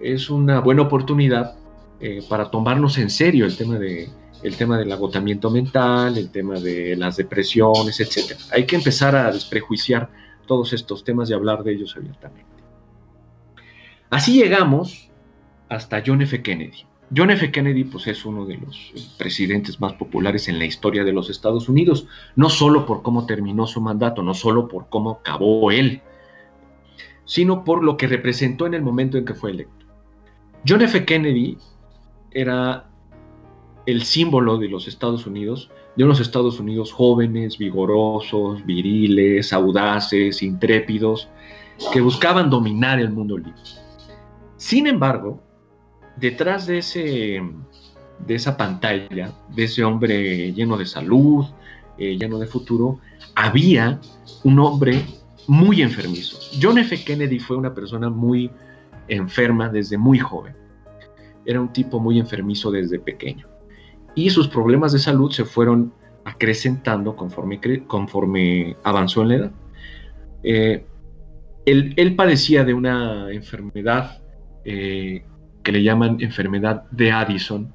es 0.00 0.28
una 0.28 0.60
buena 0.60 0.82
oportunidad 0.82 1.56
eh, 2.00 2.22
para 2.28 2.50
tomarnos 2.50 2.98
en 2.98 3.10
serio 3.10 3.46
el 3.46 3.56
tema, 3.56 3.78
de, 3.78 4.08
el 4.42 4.56
tema 4.56 4.76
del 4.78 4.90
agotamiento 4.92 5.50
mental, 5.50 6.18
el 6.18 6.30
tema 6.30 6.58
de 6.60 6.96
las 6.96 7.16
depresiones, 7.16 8.00
etc. 8.00 8.38
Hay 8.52 8.66
que 8.66 8.76
empezar 8.76 9.14
a 9.14 9.30
desprejuiciar 9.30 10.10
todos 10.46 10.72
estos 10.72 11.04
temas 11.04 11.30
y 11.30 11.34
hablar 11.34 11.62
de 11.62 11.72
ellos 11.72 11.94
abiertamente. 11.96 12.44
Así 14.10 14.34
llegamos 14.34 15.10
hasta 15.68 16.02
John 16.04 16.22
F. 16.22 16.42
Kennedy. 16.42 16.86
John 17.14 17.30
F. 17.30 17.52
Kennedy 17.52 17.84
pues, 17.84 18.06
es 18.06 18.24
uno 18.24 18.46
de 18.46 18.56
los 18.56 19.14
presidentes 19.16 19.80
más 19.80 19.92
populares 19.92 20.48
en 20.48 20.58
la 20.58 20.64
historia 20.64 21.04
de 21.04 21.12
los 21.12 21.30
Estados 21.30 21.68
Unidos, 21.68 22.08
no 22.34 22.50
solo 22.50 22.84
por 22.84 23.02
cómo 23.02 23.26
terminó 23.26 23.66
su 23.66 23.80
mandato, 23.80 24.22
no 24.22 24.34
solo 24.34 24.66
por 24.66 24.88
cómo 24.88 25.10
acabó 25.12 25.70
él, 25.70 26.02
sino 27.24 27.64
por 27.64 27.84
lo 27.84 27.96
que 27.96 28.08
representó 28.08 28.66
en 28.66 28.74
el 28.74 28.82
momento 28.82 29.18
en 29.18 29.24
que 29.24 29.34
fue 29.34 29.52
electo. 29.52 29.86
John 30.66 30.82
F. 30.82 31.04
Kennedy 31.04 31.58
era 32.32 32.88
el 33.86 34.02
símbolo 34.02 34.58
de 34.58 34.68
los 34.68 34.88
Estados 34.88 35.26
Unidos, 35.26 35.70
de 35.94 36.04
unos 36.04 36.20
Estados 36.20 36.58
Unidos 36.58 36.92
jóvenes, 36.92 37.56
vigorosos, 37.56 38.66
viriles, 38.66 39.52
audaces, 39.52 40.42
intrépidos, 40.42 41.28
que 41.92 42.00
buscaban 42.00 42.50
dominar 42.50 42.98
el 42.98 43.10
mundo 43.10 43.38
libre. 43.38 43.54
Sin 44.56 44.86
embargo, 44.86 45.40
detrás 46.16 46.66
de, 46.66 46.78
ese, 46.78 47.42
de 48.26 48.34
esa 48.34 48.56
pantalla, 48.56 49.32
de 49.54 49.64
ese 49.64 49.84
hombre 49.84 50.52
lleno 50.52 50.76
de 50.76 50.86
salud, 50.86 51.46
eh, 51.98 52.16
lleno 52.18 52.38
de 52.38 52.46
futuro, 52.46 53.00
había 53.34 54.00
un 54.44 54.58
hombre 54.58 55.04
muy 55.46 55.82
enfermizo. 55.82 56.38
John 56.60 56.78
F. 56.78 57.04
Kennedy 57.04 57.38
fue 57.38 57.56
una 57.56 57.74
persona 57.74 58.10
muy 58.10 58.50
enferma 59.08 59.68
desde 59.68 59.96
muy 59.96 60.18
joven. 60.18 60.54
Era 61.44 61.60
un 61.60 61.72
tipo 61.72 62.00
muy 62.00 62.18
enfermizo 62.18 62.70
desde 62.70 62.98
pequeño. 62.98 63.46
Y 64.14 64.30
sus 64.30 64.48
problemas 64.48 64.92
de 64.92 64.98
salud 64.98 65.30
se 65.30 65.44
fueron 65.44 65.92
acrecentando 66.24 67.14
conforme, 67.14 67.60
conforme 67.86 68.76
avanzó 68.82 69.22
en 69.22 69.28
la 69.28 69.34
edad. 69.34 69.52
Eh, 70.42 70.86
él, 71.66 72.14
padecía 72.16 72.64
de 72.64 72.74
una 72.74 73.30
enfermedad 73.32 74.22
eh, 74.64 75.24
que 75.66 75.72
le 75.72 75.82
llaman 75.82 76.18
enfermedad 76.20 76.84
de 76.92 77.10
Addison 77.10 77.72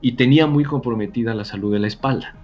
y 0.00 0.12
tenía 0.12 0.46
muy 0.46 0.64
comprometida 0.64 1.34
la 1.34 1.44
salud 1.44 1.74
de 1.74 1.78
la 1.78 1.88
espalda. 1.88 2.34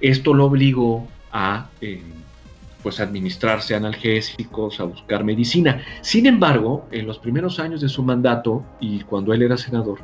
Esto 0.00 0.34
lo 0.34 0.46
obligó 0.46 1.06
a 1.30 1.68
eh, 1.80 2.02
pues 2.82 2.98
administrarse 2.98 3.76
analgésicos, 3.76 4.80
a 4.80 4.84
buscar 4.84 5.22
medicina. 5.22 5.80
Sin 6.00 6.26
embargo, 6.26 6.88
en 6.90 7.06
los 7.06 7.20
primeros 7.20 7.60
años 7.60 7.80
de 7.80 7.88
su 7.88 8.02
mandato 8.02 8.64
y 8.80 9.02
cuando 9.02 9.32
él 9.32 9.42
era 9.42 9.56
senador, 9.56 10.00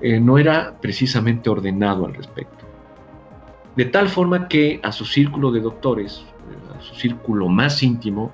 eh, 0.00 0.18
no 0.18 0.36
era 0.36 0.76
precisamente 0.80 1.48
ordenado 1.48 2.04
al 2.04 2.14
respecto. 2.14 2.64
De 3.76 3.84
tal 3.84 4.08
forma 4.08 4.48
que 4.48 4.80
a 4.82 4.90
su 4.90 5.04
círculo 5.04 5.52
de 5.52 5.60
doctores, 5.60 6.24
a 6.76 6.82
su 6.82 6.96
círculo 6.96 7.46
más 7.46 7.80
íntimo, 7.80 8.32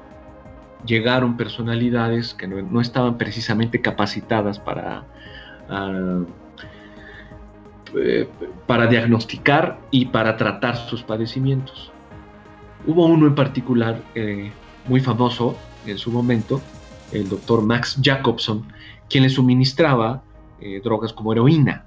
llegaron 0.84 1.36
personalidades 1.36 2.34
que 2.34 2.46
no, 2.46 2.80
estaban 2.80 3.18
precisamente 3.18 3.80
capacitadas 3.80 4.58
para, 4.58 5.04
ah, 5.68 6.20
eh, 7.96 8.28
para 8.66 8.86
diagnosticar 8.86 9.78
y 9.90 10.06
para 10.06 10.36
tratar 10.36 10.76
sus 10.76 11.02
padecimientos. 11.02 11.92
Hubo 12.86 13.06
uno 13.06 13.26
en 13.26 13.34
particular 13.34 14.02
eh, 14.14 14.52
muy 14.86 15.00
famoso 15.00 15.56
en 15.86 15.98
su 15.98 16.10
momento, 16.10 16.60
el 17.12 17.28
doctor 17.28 17.62
Max 17.62 17.98
Jacobson, 18.02 18.66
quien 19.08 19.24
le 19.24 19.30
suministraba 19.30 20.22
eh, 20.60 20.80
drogas 20.82 21.12
como 21.12 21.32
heroína 21.32 21.86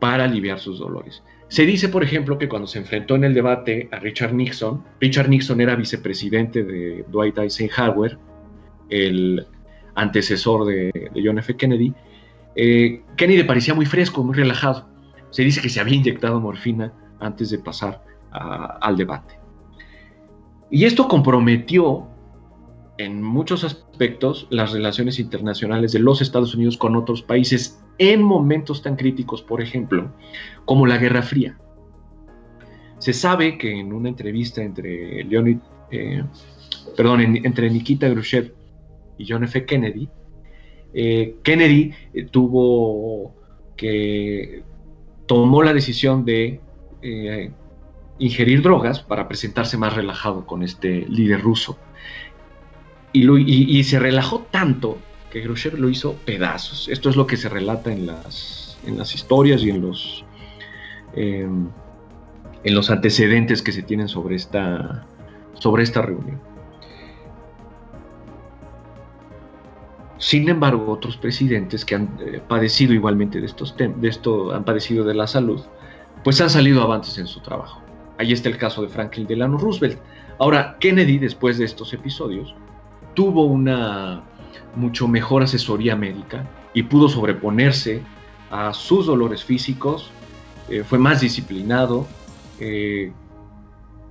para 0.00 0.24
aliviar 0.24 0.58
sus 0.58 0.80
dolores. 0.80 1.22
Se 1.52 1.66
dice, 1.66 1.90
por 1.90 2.02
ejemplo, 2.02 2.38
que 2.38 2.48
cuando 2.48 2.66
se 2.66 2.78
enfrentó 2.78 3.14
en 3.14 3.24
el 3.24 3.34
debate 3.34 3.86
a 3.92 3.98
Richard 3.98 4.32
Nixon, 4.32 4.82
Richard 4.98 5.28
Nixon 5.28 5.60
era 5.60 5.76
vicepresidente 5.76 6.64
de 6.64 7.04
Dwight 7.08 7.36
Eisenhower, 7.36 8.18
el 8.88 9.46
antecesor 9.94 10.64
de, 10.64 11.10
John 11.14 11.38
F. 11.40 11.54
Kennedy. 11.54 11.92
Eh, 12.56 13.02
Kennedy 13.18 13.42
parecía 13.42 13.74
muy 13.74 13.84
fresco, 13.84 14.24
muy 14.24 14.34
relajado. 14.34 14.88
Se 15.28 15.42
dice 15.42 15.60
que 15.60 15.68
se 15.68 15.78
había 15.78 15.96
inyectado 15.96 16.40
morfina 16.40 16.90
antes 17.20 17.50
de 17.50 17.58
pasar 17.58 18.02
al 18.30 18.96
debate. 18.96 19.38
Y 20.70 20.86
esto 20.86 21.06
comprometió 21.06 22.08
en 22.98 23.22
muchos 23.22 23.64
aspectos 23.64 24.46
las 24.50 24.72
relaciones 24.72 25.18
internacionales 25.18 25.92
de 25.92 25.98
los 25.98 26.20
Estados 26.20 26.54
Unidos 26.54 26.76
con 26.76 26.96
otros 26.96 27.22
países 27.22 27.82
en 27.98 28.22
momentos 28.22 28.82
tan 28.82 28.96
críticos, 28.96 29.42
por 29.42 29.60
ejemplo, 29.60 30.12
como 30.64 30.86
la 30.86 30.98
Guerra 30.98 31.22
Fría. 31.22 31.58
Se 32.98 33.12
sabe 33.12 33.58
que 33.58 33.80
en 33.80 33.92
una 33.92 34.08
entrevista 34.08 34.62
entre 34.62 35.24
Leonid, 35.24 35.58
eh, 35.90 36.22
perdón, 36.96 37.20
entre 37.44 37.70
Nikita 37.70 38.10
Khrushchev 38.10 38.54
y 39.18 39.26
John 39.28 39.44
F. 39.44 39.64
Kennedy, 39.64 40.08
eh, 40.94 41.36
Kennedy 41.42 41.92
eh, 42.12 42.26
tuvo 42.26 43.34
que 43.76 44.62
tomó 45.26 45.62
la 45.62 45.72
decisión 45.72 46.24
de 46.24 46.60
ingerir 48.18 48.62
drogas 48.62 49.00
para 49.00 49.26
presentarse 49.26 49.76
más 49.76 49.96
relajado 49.96 50.46
con 50.46 50.62
este 50.62 51.04
líder 51.08 51.40
ruso. 51.40 51.78
Y 53.12 53.84
se 53.84 53.98
relajó 53.98 54.46
tanto 54.50 54.98
que 55.32 55.42
Khrushchev 55.42 55.78
lo 55.78 55.88
hizo 55.88 56.14
pedazos. 56.26 56.88
Esto 56.88 57.08
es 57.08 57.16
lo 57.16 57.26
que 57.26 57.38
se 57.38 57.48
relata 57.48 57.90
en 57.90 58.06
las, 58.06 58.76
historias 59.14 59.62
y 59.62 59.70
en 59.70 59.80
los, 59.80 60.24
em, 61.14 61.68
en 62.62 62.74
los 62.74 62.90
antecedentes 62.90 63.62
que 63.62 63.72
se 63.72 63.82
tienen 63.82 64.08
sobre 64.08 64.36
esta, 64.36 65.06
reunión. 66.02 66.38
Sin 70.18 70.48
embargo, 70.48 70.92
otros 70.92 71.16
presidentes 71.16 71.84
que 71.84 71.94
han 71.96 72.16
eh, 72.20 72.40
padecido 72.46 72.92
igualmente 72.92 73.40
de 73.40 73.46
estos 73.46 73.74
de 73.76 74.54
han 74.54 74.64
padecido 74.64 75.04
de 75.04 75.14
la 75.14 75.26
salud, 75.26 75.62
pues 76.22 76.40
han 76.40 76.50
salido 76.50 76.82
avantes 76.82 77.18
en 77.18 77.26
su 77.26 77.40
trabajo. 77.40 77.80
Ahí 78.18 78.32
está 78.32 78.50
el 78.50 78.58
caso 78.58 78.82
de 78.82 78.88
Franklin 78.88 79.26
Delano 79.26 79.56
Roosevelt. 79.56 79.98
Ahora, 80.38 80.76
Kennedy, 80.78 81.18
después 81.18 81.58
de 81.58 81.64
estos 81.64 81.92
episodios, 81.92 82.54
tuvo 83.14 83.44
una 83.44 84.22
mucho 84.74 85.08
mejor 85.08 85.42
asesoría 85.42 85.96
médica 85.96 86.48
y 86.74 86.84
pudo 86.84 87.08
sobreponerse 87.08 88.02
a 88.50 88.72
sus 88.72 89.06
dolores 89.06 89.44
físicos, 89.44 90.10
eh, 90.68 90.84
fue 90.84 90.98
más 90.98 91.20
disciplinado, 91.20 92.06
eh, 92.60 93.12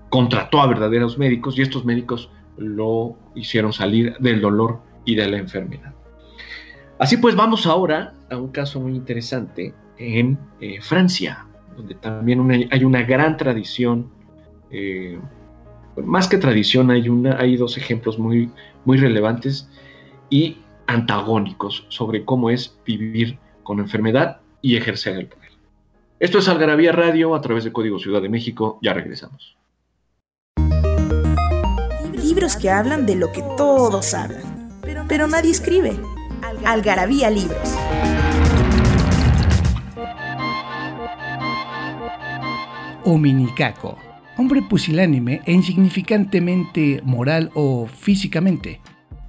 contrató 0.10 0.62
a 0.62 0.68
verdaderos 0.68 1.18
médicos 1.18 1.58
y 1.58 1.62
estos 1.62 1.86
médicos 1.86 2.30
lo 2.58 3.16
hicieron 3.36 3.72
salir 3.72 4.18
del 4.20 4.42
dolor 4.42 4.82
y 5.06 5.16
de 5.16 5.28
la 5.30 5.38
enfermedad. 5.38 5.94
Así 7.00 7.18
pues, 7.18 7.36
vamos 7.36 7.66
ahora 7.66 8.14
a 8.30 8.38
un 8.38 8.50
caso 8.50 8.80
muy 8.80 8.94
interesante 8.96 9.74
en 9.98 10.38
eh, 10.60 10.80
Francia, 10.82 11.46
donde 11.76 11.96
también 11.96 12.68
hay 12.70 12.84
una 12.84 13.04
gran 13.04 13.38
tradición, 13.38 14.12
más 16.06 16.28
que 16.28 16.38
tradición, 16.38 16.92
hay, 16.92 17.10
una, 17.10 17.38
hay 17.40 17.58
dos 17.58 17.78
ejemplos 17.78 18.20
muy, 18.20 18.50
muy 18.86 18.98
relevantes 18.98 19.70
y 20.30 20.58
antagónicos 20.88 21.86
sobre 21.90 22.26
cómo 22.26 22.50
es 22.50 22.78
vivir 22.86 23.38
con 23.64 23.80
enfermedad 23.80 24.42
y 24.62 24.76
ejercer 24.76 25.16
el 25.16 25.28
poder. 25.28 25.52
Esto 26.20 26.38
es 26.38 26.48
Algarabía 26.48 26.92
Radio 26.92 27.34
a 27.34 27.42
través 27.42 27.64
de 27.64 27.72
Código 27.72 27.98
Ciudad 27.98 28.22
de 28.22 28.30
México. 28.30 28.78
Ya 28.82 28.94
regresamos. 28.94 29.58
Libros 32.14 32.56
que 32.56 32.70
hablan 32.70 33.06
de 33.06 33.16
lo 33.16 33.32
que 33.32 33.44
todos 33.58 34.14
hablan, 34.14 34.70
pero 35.08 35.28
nadie 35.28 35.52
escribe. 35.52 35.94
Algarabía 36.66 37.30
Libros. 37.30 37.76
Ominicaco, 43.04 43.98
hombre 44.42 44.64
pusilánime 44.64 45.42
e 45.46 45.52
insignificantemente 45.54 47.02
moral 47.04 47.52
o 47.54 47.86
físicamente 47.86 48.82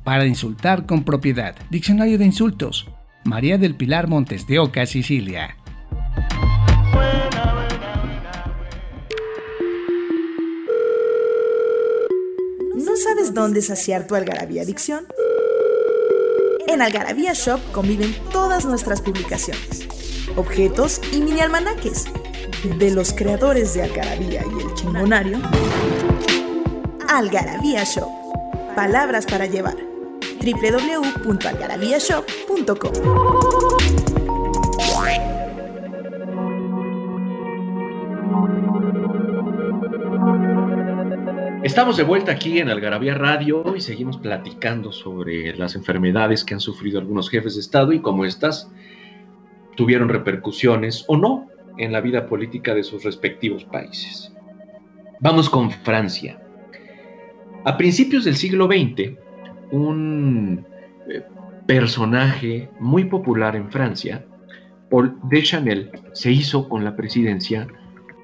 para 0.05 0.27
insultar 0.27 0.87
con 0.87 1.05
propiedad. 1.05 1.55
Diccionario 1.69 2.17
de 2.17 2.25
insultos. 2.25 2.89
María 3.25 3.59
del 3.59 3.77
Pilar 3.77 4.09
Montes 4.09 4.47
de 4.47 4.59
Oca, 4.59 4.87
Sicilia. 4.87 5.57
¿No 12.75 12.97
sabes 12.97 13.35
dónde 13.35 13.61
saciar 13.61 14.07
tu 14.07 14.15
algarabía 14.15 14.63
adicción? 14.63 15.05
En 16.67 16.81
Algarabía 16.81 17.35
Shop 17.35 17.61
conviven 17.73 18.15
todas 18.33 18.65
nuestras 18.65 19.03
publicaciones, 19.03 19.87
objetos 20.37 21.03
y 21.13 21.21
mini 21.21 21.41
almanaques 21.41 22.07
de 22.79 22.91
los 22.91 23.13
creadores 23.13 23.75
de 23.75 23.83
Algarabía 23.83 24.43
y 24.45 24.63
el 24.63 24.73
Chingonario. 24.75 25.39
Algarabía 27.09 27.85
Shop. 27.85 28.09
Palabras 28.75 29.27
para 29.27 29.47
llevar 29.47 29.77
www.algarabíashop.com. 30.43 32.93
Estamos 41.63 41.97
de 41.97 42.03
vuelta 42.03 42.33
aquí 42.33 42.59
en 42.59 42.71
Algarabía 42.71 43.15
Radio 43.15 43.77
y 43.77 43.81
seguimos 43.81 44.17
platicando 44.17 44.91
sobre 44.91 45.57
las 45.57 45.77
enfermedades 45.77 46.45
que 46.45 46.55
han 46.55 46.61
sufrido 46.61 46.99
algunos 46.99 47.31
jefes 47.31 47.55
de 47.55 47.61
Estado 47.61 47.93
y 47.93 48.01
cómo 48.01 48.25
estas 48.25 48.69
tuvieron 49.77 50.09
repercusiones 50.09 51.05
o 51.07 51.17
no 51.17 51.52
en 51.79 51.93
la 51.93 52.01
vida 52.01 52.27
política 52.27 52.75
de 52.75 52.83
sus 52.83 53.05
respectivos 53.05 53.65
países. 53.65 54.33
Vamos 55.21 55.49
con 55.49 55.71
Francia. 55.71 56.41
A 57.65 57.77
principios 57.77 58.25
del 58.25 58.37
siglo 58.37 58.67
XX, 58.67 59.13
un 59.71 60.67
eh, 61.09 61.23
personaje 61.67 62.69
muy 62.81 63.05
popular 63.05 63.55
en 63.57 63.71
Francia 63.71 64.25
Paul 64.93 65.19
Deschanel 65.23 65.91
se 66.13 66.31
hizo 66.31 66.69
con 66.69 66.85
la 66.85 66.95
presidencia 66.95 67.67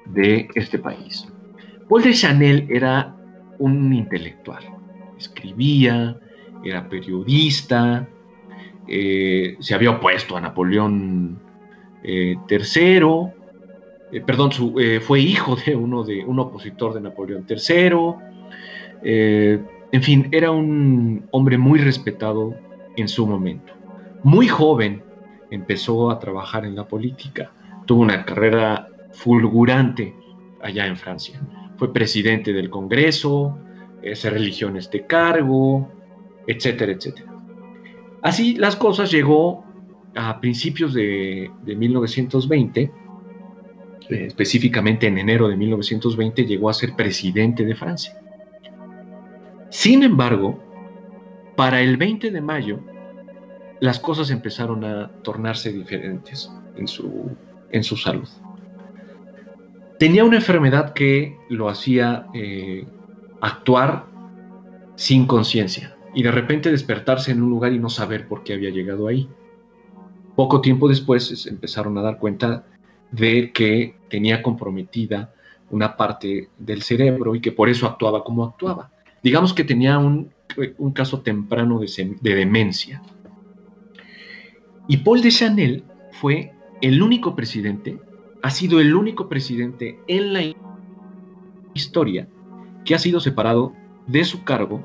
de 0.05 0.47
este 0.53 0.77
país. 0.77 1.27
Paul 1.89 2.03
Deschanel 2.03 2.67
era 2.69 3.15
un 3.57 3.91
intelectual, 3.91 4.63
escribía, 5.17 6.15
era 6.63 6.87
periodista, 6.87 8.07
eh, 8.87 9.57
se 9.59 9.73
había 9.73 9.89
opuesto 9.89 10.37
a 10.37 10.41
Napoleón 10.41 11.39
III, 12.03 12.99
eh, 14.11 14.17
eh, 14.17 14.21
perdón, 14.21 14.51
fue 15.01 15.19
hijo 15.19 15.55
de 15.55 15.75
uno 15.75 16.03
de 16.03 16.23
un 16.25 16.39
opositor 16.39 16.93
de 16.93 17.01
Napoleón 17.01 17.45
III, 17.47 19.65
en 19.91 20.03
fin, 20.03 20.27
era 20.31 20.51
un 20.51 21.27
hombre 21.31 21.57
muy 21.57 21.79
respetado 21.79 22.55
en 22.95 23.07
su 23.07 23.25
momento. 23.25 23.73
Muy 24.23 24.47
joven 24.47 25.01
empezó 25.49 26.11
a 26.11 26.19
trabajar 26.19 26.65
en 26.65 26.75
la 26.75 26.87
política, 26.87 27.51
tuvo 27.85 28.01
una 28.01 28.23
carrera 28.23 28.87
fulgurante 29.13 30.13
allá 30.61 30.85
en 30.85 30.95
Francia. 30.95 31.41
Fue 31.77 31.91
presidente 31.91 32.53
del 32.53 32.69
Congreso, 32.69 33.57
se 34.13 34.29
religió 34.29 34.67
en 34.67 34.77
este 34.77 35.07
cargo, 35.07 35.89
etcétera, 36.45 36.91
etcétera. 36.91 37.33
Así 38.21 38.55
las 38.55 38.75
cosas 38.75 39.11
llegó 39.11 39.63
a 40.15 40.39
principios 40.39 40.93
de, 40.93 41.51
1920, 41.65 42.91
específicamente 44.09 45.07
en 45.07 45.17
enero 45.17 45.47
de 45.47 45.55
1920, 45.55 46.45
llegó 46.45 46.69
a 46.69 46.73
ser 46.73 46.95
presidente 46.95 47.65
de 47.65 47.75
Francia. 47.75 48.19
Sin 49.69 50.03
embargo, 50.03 50.61
para 51.55 51.81
el 51.81 51.97
20 51.97 52.31
de 52.31 52.41
mayo, 52.41 52.79
las 53.79 53.99
cosas 53.99 54.31
empezaron 54.31 54.83
a 54.83 55.09
tornarse 55.23 55.71
diferentes 55.71 56.51
en 56.75 56.87
su, 56.87 57.29
en 57.71 57.83
su 57.83 57.95
salud. 57.95 58.27
Tenía 59.99 60.23
una 60.23 60.37
enfermedad 60.37 60.93
que 60.93 61.37
lo 61.49 61.69
hacía 61.69 62.27
eh, 62.33 62.87
actuar 63.41 64.05
sin 64.95 65.27
conciencia 65.27 65.95
y 66.13 66.23
de 66.23 66.31
repente 66.31 66.71
despertarse 66.71 67.31
en 67.31 67.41
un 67.41 67.49
lugar 67.49 67.73
y 67.73 67.79
no 67.79 67.89
saber 67.89 68.27
por 68.27 68.43
qué 68.43 68.53
había 68.53 68.69
llegado 68.69 69.07
ahí. 69.07 69.29
Poco 70.35 70.61
tiempo 70.61 70.87
después 70.87 71.45
empezaron 71.47 71.97
a 71.97 72.01
dar 72.01 72.17
cuenta 72.17 72.65
de 73.11 73.51
que 73.51 73.95
tenía 74.09 74.41
comprometida 74.41 75.33
una 75.69 75.95
parte 75.95 76.49
del 76.57 76.81
cerebro 76.81 77.35
y 77.35 77.41
que 77.41 77.51
por 77.51 77.69
eso 77.69 77.85
actuaba 77.85 78.23
como 78.23 78.43
actuaba. 78.43 78.91
Digamos 79.23 79.53
que 79.53 79.63
tenía 79.63 79.97
un, 79.97 80.31
caso 80.93 81.21
temprano 81.21 81.79
de, 81.79 82.15
de, 82.21 82.35
demencia. 82.35 83.01
Y 84.87 84.97
Paul 84.97 85.21
de 85.21 85.29
Chanel 85.29 85.83
fue 86.11 86.53
el 86.81 87.01
único 87.01 87.35
presidente, 87.35 87.99
ha 88.41 88.49
sido 88.49 88.79
el 88.79 88.95
único 88.95 89.29
presidente 89.29 89.99
en 90.07 90.33
la 90.33 90.41
historia 91.73 92.27
que 92.85 92.95
ha 92.95 92.99
sido 92.99 93.19
separado 93.19 93.73
de 94.07 94.23
su 94.23 94.43
cargo 94.43 94.81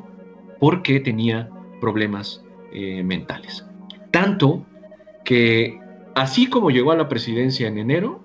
porque 0.60 1.00
tenía 1.00 1.48
problemas 1.80 2.44
eh, 2.72 3.02
mentales. 3.02 3.64
Tanto 4.10 4.64
que 5.24 5.78
así 6.14 6.48
como 6.48 6.70
llegó 6.70 6.92
a 6.92 6.96
la 6.96 7.09
presidencia 7.09 7.68
en 7.68 7.79
enero 7.79 8.22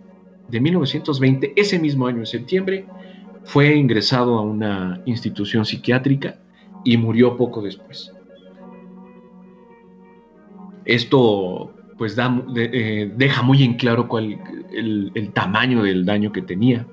de 0.47 0.59
1920, 0.59 1.53
ese 1.55 1.79
mismo 1.79 2.07
año 2.07 2.19
en 2.19 2.25
septiembre, 2.25 2.85
fue 3.43 3.75
ingresado 3.75 4.37
a 4.37 4.41
una 4.41 5.01
institución 5.05 5.65
psiquiátrica 5.65 6.39
y 6.83 6.97
murió 6.97 7.37
poco 7.37 7.61
después. 7.61 8.11
Esto 10.85 11.73
pues 11.97 12.15
eh, 12.55 13.11
deja 13.17 13.41
muy 13.41 13.61
en 13.61 13.73
claro 13.73 14.07
cuál 14.07 14.39
el, 14.71 15.31
tamaño 15.33 15.83
del 15.83 16.05
daño 16.05 16.31
que 16.31 16.41
tenía. 16.41 16.87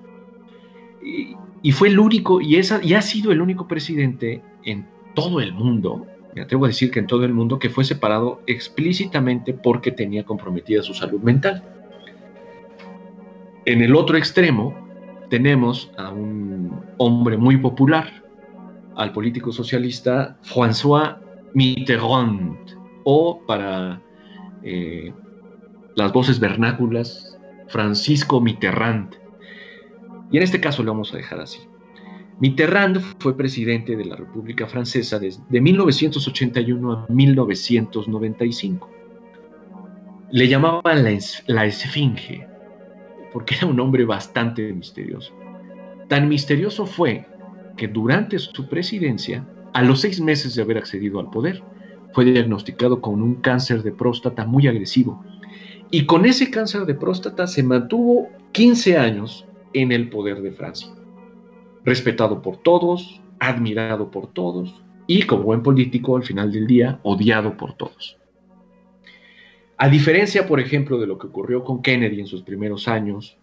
Y, 1.62 1.72
fue 1.72 1.88
el 1.88 1.98
único, 1.98 2.40
y, 2.40 2.56
ha 2.58 3.02
sido 3.02 3.30
el 3.30 3.40
único 3.40 3.68
presidente 3.68 4.42
en 4.64 4.86
todo 5.14 5.40
el 5.40 5.52
mundo, 5.52 6.06
me 6.36 6.42
atrevo 6.42 6.66
a 6.66 6.68
decir 6.68 6.90
que 6.90 6.98
en 6.98 7.06
todo 7.06 7.24
el 7.24 7.32
mundo, 7.32 7.58
que 7.58 7.70
fue 7.70 7.82
separado 7.82 8.42
explícitamente 8.46 9.54
porque 9.54 9.90
tenía 9.90 10.22
comprometida 10.22 10.82
su 10.82 10.92
salud 10.92 11.22
mental. 11.22 11.64
En 13.64 13.80
el 13.80 13.96
otro 13.96 14.18
extremo 14.18 14.76
tenemos 15.30 15.90
a 15.96 16.10
un 16.10 16.78
hombre 16.98 17.38
muy 17.38 17.56
popular, 17.56 18.22
al 18.96 19.12
político 19.12 19.50
socialista 19.50 20.36
François 20.44 21.16
Mitterrand, 21.54 22.58
o 23.04 23.40
para 23.46 24.02
eh, 24.62 25.14
las 25.94 26.12
voces 26.12 26.38
vernáculas, 26.38 27.38
Francisco 27.68 28.42
Mitterrand. 28.42 29.14
Y 30.30 30.36
en 30.36 30.42
este 30.42 30.60
caso 30.60 30.82
lo 30.82 30.92
vamos 30.92 31.14
a 31.14 31.16
dejar 31.16 31.40
así. 31.40 31.60
Mitterrand 32.38 33.00
fue 33.18 33.34
presidente 33.34 33.96
de 33.96 34.04
la 34.04 34.14
República 34.14 34.66
Francesa 34.66 35.18
desde 35.18 35.58
1981 35.58 36.92
a 36.92 37.06
1995. 37.08 38.90
Le 40.32 40.46
llamaban 40.46 41.02
la, 41.46 41.64
Esfinge, 41.64 42.46
porque 43.32 43.54
era 43.54 43.66
un 43.66 43.80
hombre 43.80 44.04
bastante 44.04 44.70
misterioso. 44.74 45.32
Tan 46.08 46.28
misterioso 46.28 46.84
fue 46.84 47.24
que 47.74 47.88
durante 47.88 48.38
su 48.38 48.68
presidencia, 48.68 49.48
a 49.72 49.82
los 49.82 50.02
seis 50.02 50.20
meses 50.20 50.54
de 50.54 50.60
haber 50.60 50.76
accedido 50.76 51.20
al 51.20 51.30
poder, 51.30 51.62
fue 52.12 52.26
diagnosticado 52.26 53.00
con 53.00 53.22
un 53.22 53.36
cáncer 53.36 53.82
de 53.82 53.92
próstata 53.92 54.44
muy 54.44 54.66
agresivo. 54.68 55.24
Y 55.90 56.04
con 56.04 56.26
ese 56.26 56.50
cáncer 56.50 56.84
de 56.84 56.94
próstata 56.94 57.46
se 57.46 57.62
mantuvo 57.62 58.28
15 58.52 58.98
años 58.98 59.46
en 59.72 59.90
el 59.90 60.10
poder 60.10 60.42
de 60.42 60.52
Francia 60.52 60.95
respetado 61.86 62.42
por 62.42 62.58
todos, 62.58 63.22
admirado 63.38 64.10
por 64.10 64.26
todos 64.26 64.74
y 65.06 65.22
como 65.22 65.44
buen 65.44 65.62
político 65.62 66.16
al 66.16 66.24
final 66.24 66.50
del 66.52 66.66
día 66.66 66.98
odiado 67.04 67.56
por 67.56 67.74
todos. 67.74 68.18
A 69.78 69.88
diferencia, 69.88 70.46
por 70.46 70.58
ejemplo, 70.58 70.98
de 70.98 71.06
lo 71.06 71.16
que 71.16 71.28
ocurrió 71.28 71.62
con 71.62 71.82
Kennedy 71.82 72.20
en 72.20 72.26
sus 72.26 72.42
primeros 72.42 72.88
años, 72.88 73.38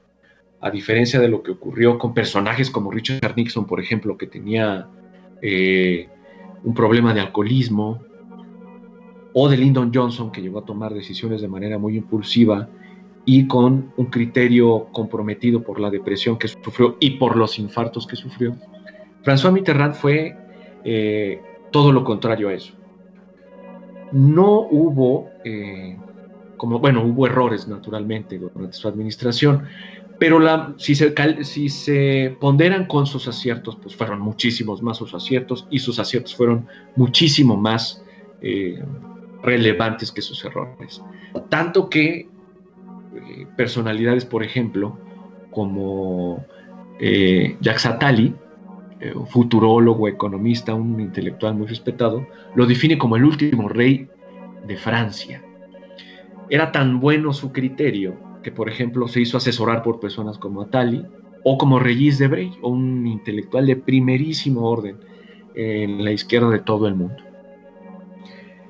a 0.60 0.70
diferencia 0.70 1.20
de 1.20 1.30
lo 1.30 1.42
que 1.42 1.52
ocurrió 1.52 1.98
con 1.98 2.14
personajes 2.14 2.70
como 2.70 2.92
Richard 2.92 3.36
Nixon, 3.36 3.66
por 3.66 3.80
ejemplo, 3.80 4.18
que 4.18 4.28
tenía 4.28 4.88
eh, 5.42 6.10
un 6.64 6.74
problema 6.74 7.14
de 7.14 7.22
alcoholismo, 7.22 8.02
o 9.34 9.50
de 9.50 9.58
Lyndon 9.58 9.92
Johnson, 9.94 10.32
que 10.32 10.42
llegó 10.42 10.60
a 10.60 10.66
tomar 10.66 10.94
decisiones 10.94 11.42
de 11.42 11.48
manera 11.48 11.78
muy 11.80 11.98
impulsiva 11.98 12.70
y 13.26 13.48
con 13.48 13.94
un 13.96 14.06
criterio 14.08 14.88
comprometido 14.92 15.64
por 15.64 15.80
la 15.80 15.90
depresión 15.90 16.38
que 16.38 16.48
sufrió 16.48 16.98
y 17.00 17.12
por 17.12 17.38
los 17.38 17.58
infartos 17.60 18.06
que 18.06 18.16
sufrió. 18.16 18.56
François 19.24 19.52
Mitterrand 19.52 19.96
fue 19.96 20.36
eh, 20.84 21.42
todo 21.72 21.92
lo 21.92 22.04
contrario 22.04 22.50
a 22.50 22.54
eso. 22.54 22.74
No 24.12 24.68
hubo, 24.70 25.30
eh, 25.44 25.98
como, 26.58 26.80
bueno, 26.80 27.04
hubo 27.04 27.26
errores 27.26 27.68
naturalmente 27.68 28.38
durante 28.38 28.74
su 28.74 28.88
administración, 28.88 29.64
pero 30.20 30.40
la, 30.40 30.76
si, 30.78 30.94
se, 30.94 31.14
si 31.44 31.70
se 31.70 32.38
ponderan 32.40 32.86
con 32.86 33.08
sus 33.08 33.28
aciertos, 33.28 33.78
pues 33.82 33.96
fueron 33.96 34.20
muchísimos 34.20 34.82
más 34.82 34.98
sus 34.98 35.14
aciertos 35.14 35.66
y 35.70 35.80
sus 35.80 35.98
aciertos 35.98 36.36
fueron 36.36 36.68
muchísimo 36.96 37.58
más 37.58 38.04
eh, 38.42 38.84
relevantes 39.42 40.12
que 40.12 40.22
sus 40.22 40.44
errores. 40.46 41.02
Tanto 41.50 41.90
que 41.90 42.30
eh, 43.34 43.48
personalidades, 43.56 44.26
por 44.26 44.44
ejemplo, 44.44 44.98
como 45.52 46.46
eh, 47.00 47.58
Jacques 47.62 47.86
Attali, 47.86 48.36
eh, 49.00 49.14
futurólogo, 49.28 50.08
economista, 50.08 50.74
un 50.74 51.00
intelectual 51.00 51.56
muy 51.56 51.68
respetado, 51.68 52.28
lo 52.56 52.66
define 52.66 52.98
como 52.98 53.16
el 53.16 53.26
último 53.26 53.68
rey 53.70 54.08
de 54.68 54.78
Francia. 54.78 55.44
Era 56.50 56.72
tan 56.72 57.00
bueno 57.00 57.34
su 57.34 57.52
criterio 57.52 58.16
que, 58.44 58.52
por 58.52 58.70
ejemplo, 58.70 59.08
se 59.08 59.22
hizo 59.22 59.38
asesorar 59.38 59.84
por 59.84 60.00
personas 60.00 60.38
como 60.38 60.62
Attali 60.62 61.06
o 61.44 61.58
como 61.58 61.80
Regis 61.80 62.20
Debray, 62.20 62.52
un 62.62 63.08
intelectual 63.08 63.66
de 63.66 63.76
primerísimo 63.76 64.70
orden 64.70 64.98
en 65.56 66.04
la 66.04 66.12
izquierda 66.12 66.50
de 66.50 66.60
todo 66.60 66.88
el 66.88 66.96
mundo. 66.96 67.33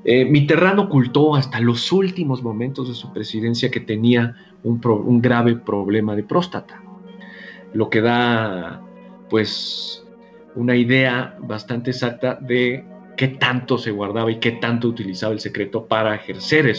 Eh, 0.06 0.26
Mitterrand 0.26 0.80
ocultó 0.80 1.36
hasta 1.36 1.60
los 1.62 1.92
últimos 1.92 2.44
momentos 2.44 2.90
de 2.90 2.94
su 2.94 3.14
presidencia 3.14 3.72
que 3.72 3.80
tenía 3.80 4.36
un, 4.64 5.22
grave 5.22 5.56
problema 5.56 6.16
de 6.16 6.24
próstata, 6.24 6.82
lo 7.74 7.90
que 7.90 8.02
da 8.02 8.82
pues 9.30 10.06
una 10.56 10.76
idea 10.76 11.38
bastante 11.40 11.92
exacta 11.92 12.38
de 12.40 12.86
qué 13.16 13.30
tanto 13.30 13.78
se 13.78 13.92
guardaba 13.92 14.30
y 14.32 14.40
qué 14.40 14.52
tanto 14.52 14.90
utilizaba 14.90 15.34
el 15.34 15.40
secreto 15.40 15.86
para 15.86 16.16
ejercer, 16.16 16.76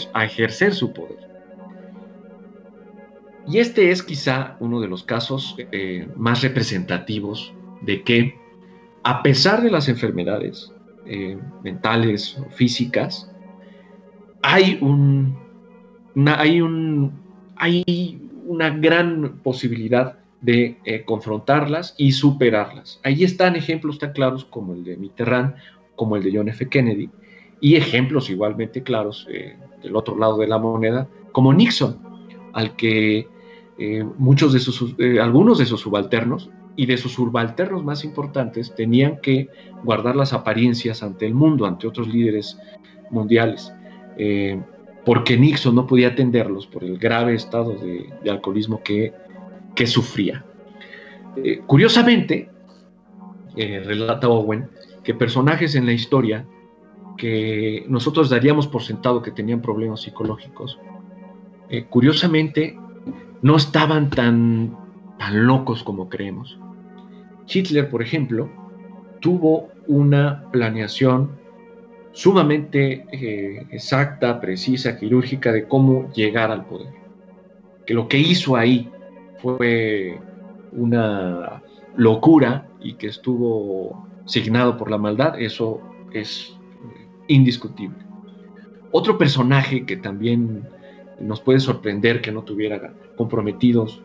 su 0.73 0.93
poder. 0.93 1.17
Y 3.47 3.59
este 3.59 3.91
es 3.91 4.03
quizá 4.03 4.55
uno 4.59 4.81
de 4.81 4.87
los 4.87 5.03
casos 5.03 5.55
eh, 5.71 6.07
más 6.15 6.41
representativos 6.41 7.53
de 7.81 8.03
que, 8.03 8.35
a 9.03 9.21
pesar 9.21 9.61
de 9.61 9.69
las 9.69 9.87
enfermedades, 9.87 10.74
eh, 11.05 11.37
mentales 11.63 12.37
o 12.37 12.49
físicas, 12.49 13.29
hay 14.41 14.77
un, 14.81 15.37
hay 16.25 16.61
un 16.61 17.11
hay 17.57 18.19
una 18.45 18.69
gran 18.69 19.39
posibilidad 19.43 20.19
de 20.41 20.77
eh, 20.85 21.03
confrontarlas 21.05 21.95
y 21.97 22.11
superarlas. 22.11 22.99
Ahí 23.03 23.23
están 23.23 23.55
ejemplos 23.55 23.97
tan 23.97 24.13
claros 24.13 24.45
como 24.45 24.73
el 24.73 24.83
de 24.83 24.97
Mitterrand, 24.97 25.55
como 25.95 26.15
el 26.15 26.23
de 26.23 26.37
John 26.37 26.49
F. 26.49 26.67
Kennedy, 26.69 27.09
y 27.61 27.75
ejemplos 27.75 28.29
igualmente 28.29 28.83
claros 28.83 29.27
eh, 29.31 29.57
del 29.81 29.95
otro 29.95 30.17
lado 30.17 30.37
de 30.37 30.47
la 30.47 30.57
moneda, 30.57 31.07
como 31.31 31.53
Nixon, 31.53 31.97
al 32.53 32.75
que 32.75 33.27
muchos 34.17 34.53
de 34.53 34.59
sus, 34.59 34.95
algunos 35.19 35.57
de 35.57 35.65
sus 35.65 35.81
subalternos 35.81 36.49
y 36.75 36.85
de 36.85 36.97
sus 36.97 37.13
subalternos 37.13 37.83
más 37.83 38.03
importantes 38.03 38.75
tenían 38.75 39.19
que 39.21 39.49
guardar 39.83 40.15
las 40.15 40.33
apariencias 40.33 41.03
ante 41.03 41.25
el 41.25 41.33
mundo, 41.33 41.65
ante 41.65 41.87
otros 41.87 42.07
líderes 42.07 42.59
mundiales 43.09 43.73
porque 45.05 45.37
Nixon 45.37 45.75
no 45.75 45.85
podía 45.85 46.09
atenderlos 46.09 46.65
por 46.65 46.83
el 46.83 46.97
grave 46.97 47.35
estado 47.35 47.75
de, 47.75 48.09
alcoholismo 48.29 48.81
que, 48.83 49.13
sufría. 49.85 50.43
Eh, 51.37 51.61
curiosamente, 51.65 52.49
eh, 53.55 53.83
relata 53.85 54.27
Owen, 54.27 54.67
que 55.03 55.13
personajes 55.13 55.75
en 55.75 55.85
la 55.85 55.91
historia 55.91 56.45
que 57.17 57.85
nosotros 57.87 58.29
daríamos 58.29 58.67
por 58.67 58.81
sentado 58.81 59.21
que 59.21 59.31
tenían 59.31 59.61
problemas 59.61 60.01
psicológicos, 60.01 60.79
eh, 61.69 61.85
curiosamente 61.85 62.77
no 63.41 63.55
estaban 63.57 64.09
tan, 64.09 64.75
tan 65.19 65.45
locos 65.45 65.83
como 65.83 66.09
creemos. 66.09 66.57
Hitler, 67.47 67.89
por 67.89 68.01
ejemplo, 68.01 68.49
tuvo 69.19 69.69
una 69.87 70.49
planeación 70.51 71.37
sumamente 72.11 73.05
eh, 73.11 73.67
exacta, 73.71 74.39
precisa, 74.39 74.97
quirúrgica 74.97 75.51
de 75.51 75.67
cómo 75.67 76.11
llegar 76.13 76.51
al 76.51 76.65
poder. 76.65 76.93
Que 77.85 77.93
lo 77.93 78.07
que 78.07 78.17
hizo 78.17 78.55
ahí 78.55 78.89
fue 79.41 80.19
una 80.71 81.61
locura 81.95 82.67
y 82.81 82.93
que 82.93 83.07
estuvo 83.07 84.07
signado 84.25 84.77
por 84.77 84.89
la 84.89 84.97
maldad, 84.97 85.39
eso 85.39 85.81
es 86.13 86.55
eh, 86.83 87.07
indiscutible. 87.27 87.97
Otro 88.91 89.17
personaje 89.17 89.85
que 89.85 89.97
también 89.97 90.67
nos 91.19 91.41
puede 91.41 91.59
sorprender 91.59 92.21
que 92.21 92.31
no 92.31 92.43
tuviera 92.43 92.93
comprometidos 93.15 94.01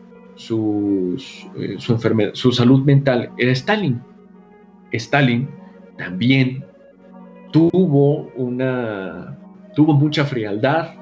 eh, 0.49 1.75
su, 1.77 1.93
enfermedad, 1.93 2.31
su 2.33 2.51
salud 2.51 2.83
mental 2.83 3.31
era 3.37 3.51
Stalin. 3.51 4.01
Stalin 4.91 5.47
también 5.97 6.65
tuvo, 7.51 8.31
una, 8.35 9.37
tuvo 9.75 9.93
mucha 9.93 10.25
frialdad 10.25 10.95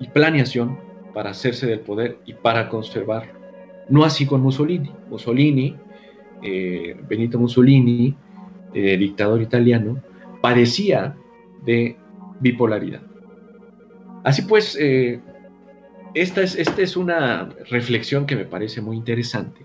y 0.00 0.08
planeación 0.08 0.78
para 1.12 1.30
hacerse 1.30 1.66
del 1.66 1.80
poder 1.80 2.18
y 2.26 2.34
para 2.34 2.68
conservar. 2.68 3.32
No 3.88 4.04
así 4.04 4.26
con 4.26 4.40
Mussolini. 4.40 4.90
Mussolini, 5.10 5.76
eh, 6.42 6.96
Benito 7.08 7.38
Mussolini, 7.38 8.14
eh, 8.74 8.96
dictador 8.96 9.42
italiano, 9.42 10.02
padecía 10.40 11.16
de 11.64 11.96
bipolaridad. 12.40 13.02
Así 14.24 14.42
pues, 14.42 14.76
esta, 16.20 16.42
es, 16.42 16.56
esta 16.56 16.82
es 16.82 16.96
una 16.96 17.48
reflexión 17.70 18.26
que 18.26 18.36
me 18.36 18.44
parece 18.44 18.80
muy 18.80 18.96
interesante, 18.96 19.62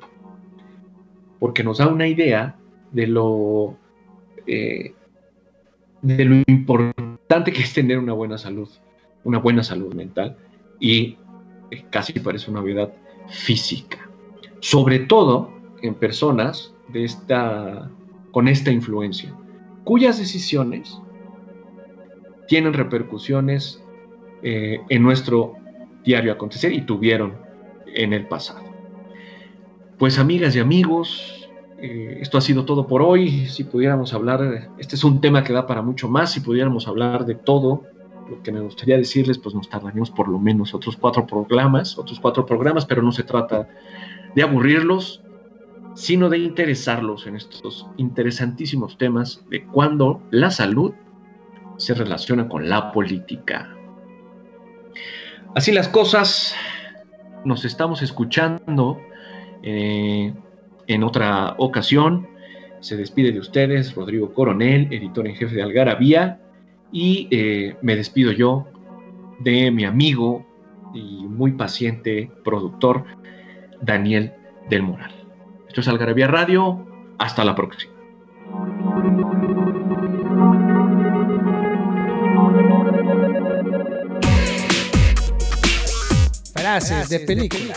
porque 1.39 1.63
nos 1.63 1.79
da 1.79 1.87
una 1.87 2.07
idea 2.07 2.55
de 2.91 3.07
lo 3.07 3.77
de 6.01 6.25
lo 6.25 6.35
importante 6.47 7.53
que 7.53 7.61
es 7.61 7.73
tener 7.73 7.99
una 7.99 8.13
buena 8.13 8.37
salud, 8.37 8.69
una 9.23 9.37
buena 9.37 9.63
salud 9.63 9.93
mental 9.93 10.35
y 10.79 11.17
eh, 11.69 11.85
casi 11.89 12.13
parece 12.13 12.49
una 12.49 12.61
obviedad 12.61 12.91
física. 13.29 14.09
Sobre 14.59 14.99
todo 14.99 15.53
en 15.81 15.95
personas 15.95 16.73
de 16.89 17.05
esta, 17.05 17.89
con 18.31 18.47
esta 18.47 18.71
influencia, 18.71 19.33
cuyas 19.83 20.19
decisiones 20.19 20.99
tienen 22.47 22.73
repercusiones 22.73 23.81
eh, 24.43 24.81
en 24.89 25.03
nuestro 25.03 25.55
diario 26.03 26.33
acontecer 26.33 26.73
y 26.73 26.81
tuvieron 26.81 27.37
en 27.85 28.13
el 28.13 28.27
pasado. 28.27 28.63
Pues 29.97 30.17
amigas 30.17 30.55
y 30.55 30.59
amigos, 30.59 31.49
eh, 31.77 32.19
esto 32.21 32.37
ha 32.37 32.41
sido 32.41 32.65
todo 32.65 32.87
por 32.87 33.01
hoy. 33.01 33.47
Si 33.47 33.63
pudiéramos 33.63 34.13
hablar, 34.13 34.69
este 34.77 34.95
es 34.95 35.03
un 35.03 35.21
tema 35.21 35.43
que 35.43 35.53
da 35.53 35.67
para 35.67 35.81
mucho 35.81 36.07
más. 36.07 36.31
Si 36.31 36.39
pudiéramos 36.39 36.87
hablar 36.87 37.25
de 37.25 37.35
todo 37.35 37.85
lo 38.29 38.41
que 38.41 38.51
me 38.51 38.61
gustaría 38.61 38.97
decirles, 38.97 39.37
pues 39.37 39.53
nos 39.55 39.69
tardaríamos 39.69 40.11
por 40.11 40.27
lo 40.27 40.39
menos 40.39 40.73
otros 40.73 40.95
cuatro 40.95 41.27
programas, 41.27 41.97
otros 41.97 42.19
cuatro 42.19 42.45
programas, 42.45 42.85
pero 42.85 43.01
no 43.01 43.11
se 43.11 43.23
trata 43.23 43.67
de 44.35 44.43
aburrirlos, 44.43 45.21
sino 45.95 46.29
de 46.29 46.37
interesarlos 46.37 47.27
en 47.27 47.35
estos 47.35 47.87
interesantísimos 47.97 48.97
temas 48.97 49.43
de 49.49 49.65
cuando 49.65 50.21
la 50.31 50.51
salud 50.51 50.93
se 51.77 51.93
relaciona 51.93 52.47
con 52.47 52.69
la 52.69 52.91
política. 52.91 53.75
Así 55.55 55.71
las 55.71 55.87
cosas, 55.87 56.55
nos 57.45 57.65
estamos 57.65 58.01
escuchando. 58.01 58.99
Eh, 59.63 60.33
en 60.87 61.03
otra 61.03 61.55
ocasión. 61.57 62.27
Se 62.79 62.97
despide 62.97 63.31
de 63.31 63.39
ustedes 63.39 63.93
Rodrigo 63.95 64.33
Coronel, 64.33 64.87
editor 64.91 65.27
en 65.27 65.35
jefe 65.35 65.55
de 65.55 65.61
Algarabía, 65.61 66.41
y 66.91 67.27
eh, 67.31 67.75
me 67.81 67.95
despido 67.95 68.31
yo 68.31 68.67
de 69.39 69.71
mi 69.71 69.85
amigo 69.85 70.45
y 70.93 71.25
muy 71.25 71.53
paciente 71.53 72.31
productor 72.43 73.05
Daniel 73.81 74.33
del 74.69 74.83
Moral. 74.83 75.11
Esto 75.67 75.81
es 75.81 75.87
Algarabía 75.87 76.27
Radio. 76.27 76.85
Hasta 77.17 77.45
la 77.45 77.55
próxima. 77.55 77.90
Frases 86.71 87.09
de 87.09 87.19
película. 87.19 87.73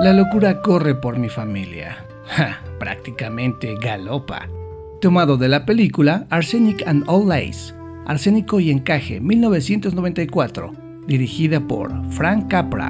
La 0.00 0.14
locura 0.14 0.62
corre 0.62 0.94
por 0.94 1.18
mi 1.18 1.28
familia. 1.28 2.06
prácticamente 2.78 3.76
galopa. 3.76 4.48
Tomado 5.02 5.36
de 5.36 5.48
la 5.48 5.66
película 5.66 6.26
Arsenic 6.30 6.82
and 6.86 7.04
All 7.06 7.28
Lace, 7.28 7.74
Arsénico 8.06 8.60
y 8.60 8.70
Encaje, 8.70 9.20
1994, 9.20 10.72
dirigida 11.06 11.60
por 11.60 11.92
Frank 12.12 12.48
Capra. 12.48 12.88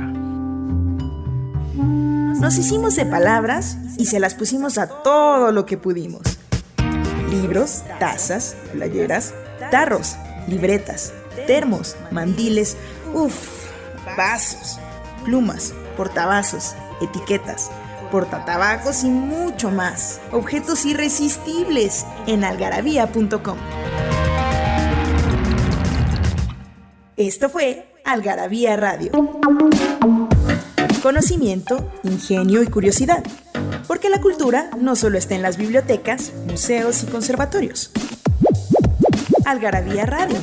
Nos 1.73 2.57
hicimos 2.59 2.95
de 2.95 3.07
palabras 3.07 3.77
y 3.99 4.07
se 4.07 4.21
las 4.21 4.37
pusimos 4.37 4.79
a 4.79 4.87
todo 5.03 5.51
lo 5.51 5.67
que 5.67 5.77
pudimos. 5.77 6.23
Libros, 7.29 7.83
tazas, 7.99 8.57
playeras, 8.73 9.35
tarros, 9.71 10.17
libretas, 10.47 11.13
termos, 11.47 11.97
mandiles, 12.11 12.77
uff, 13.15 13.69
vasos, 14.17 14.79
plumas, 15.25 15.73
portavasos, 15.97 16.75
etiquetas, 17.01 17.71
portatabacos 18.11 19.05
y 19.05 19.11
mucho 19.11 19.71
más. 19.71 20.21
Objetos 20.33 20.85
irresistibles 20.85 22.05
en 22.27 22.45
algarabía.com. 22.45 23.59
Esto 27.17 27.51
fue 27.51 27.87
Algarabía 28.05 28.77
Radio. 28.77 29.13
Conocimiento, 31.03 31.91
ingenio 32.03 32.63
y 32.63 32.67
curiosidad. 32.67 33.23
Porque 33.87 34.09
la 34.09 34.21
cultura 34.21 34.71
no 34.79 34.97
solo 34.97 35.19
está 35.19 35.35
en 35.35 35.43
las 35.43 35.57
bibliotecas, 35.57 36.33
museos 36.47 37.03
y 37.03 37.07
conservatorios. 37.07 37.91
Algarabía 39.51 40.07
Radio 40.07 40.39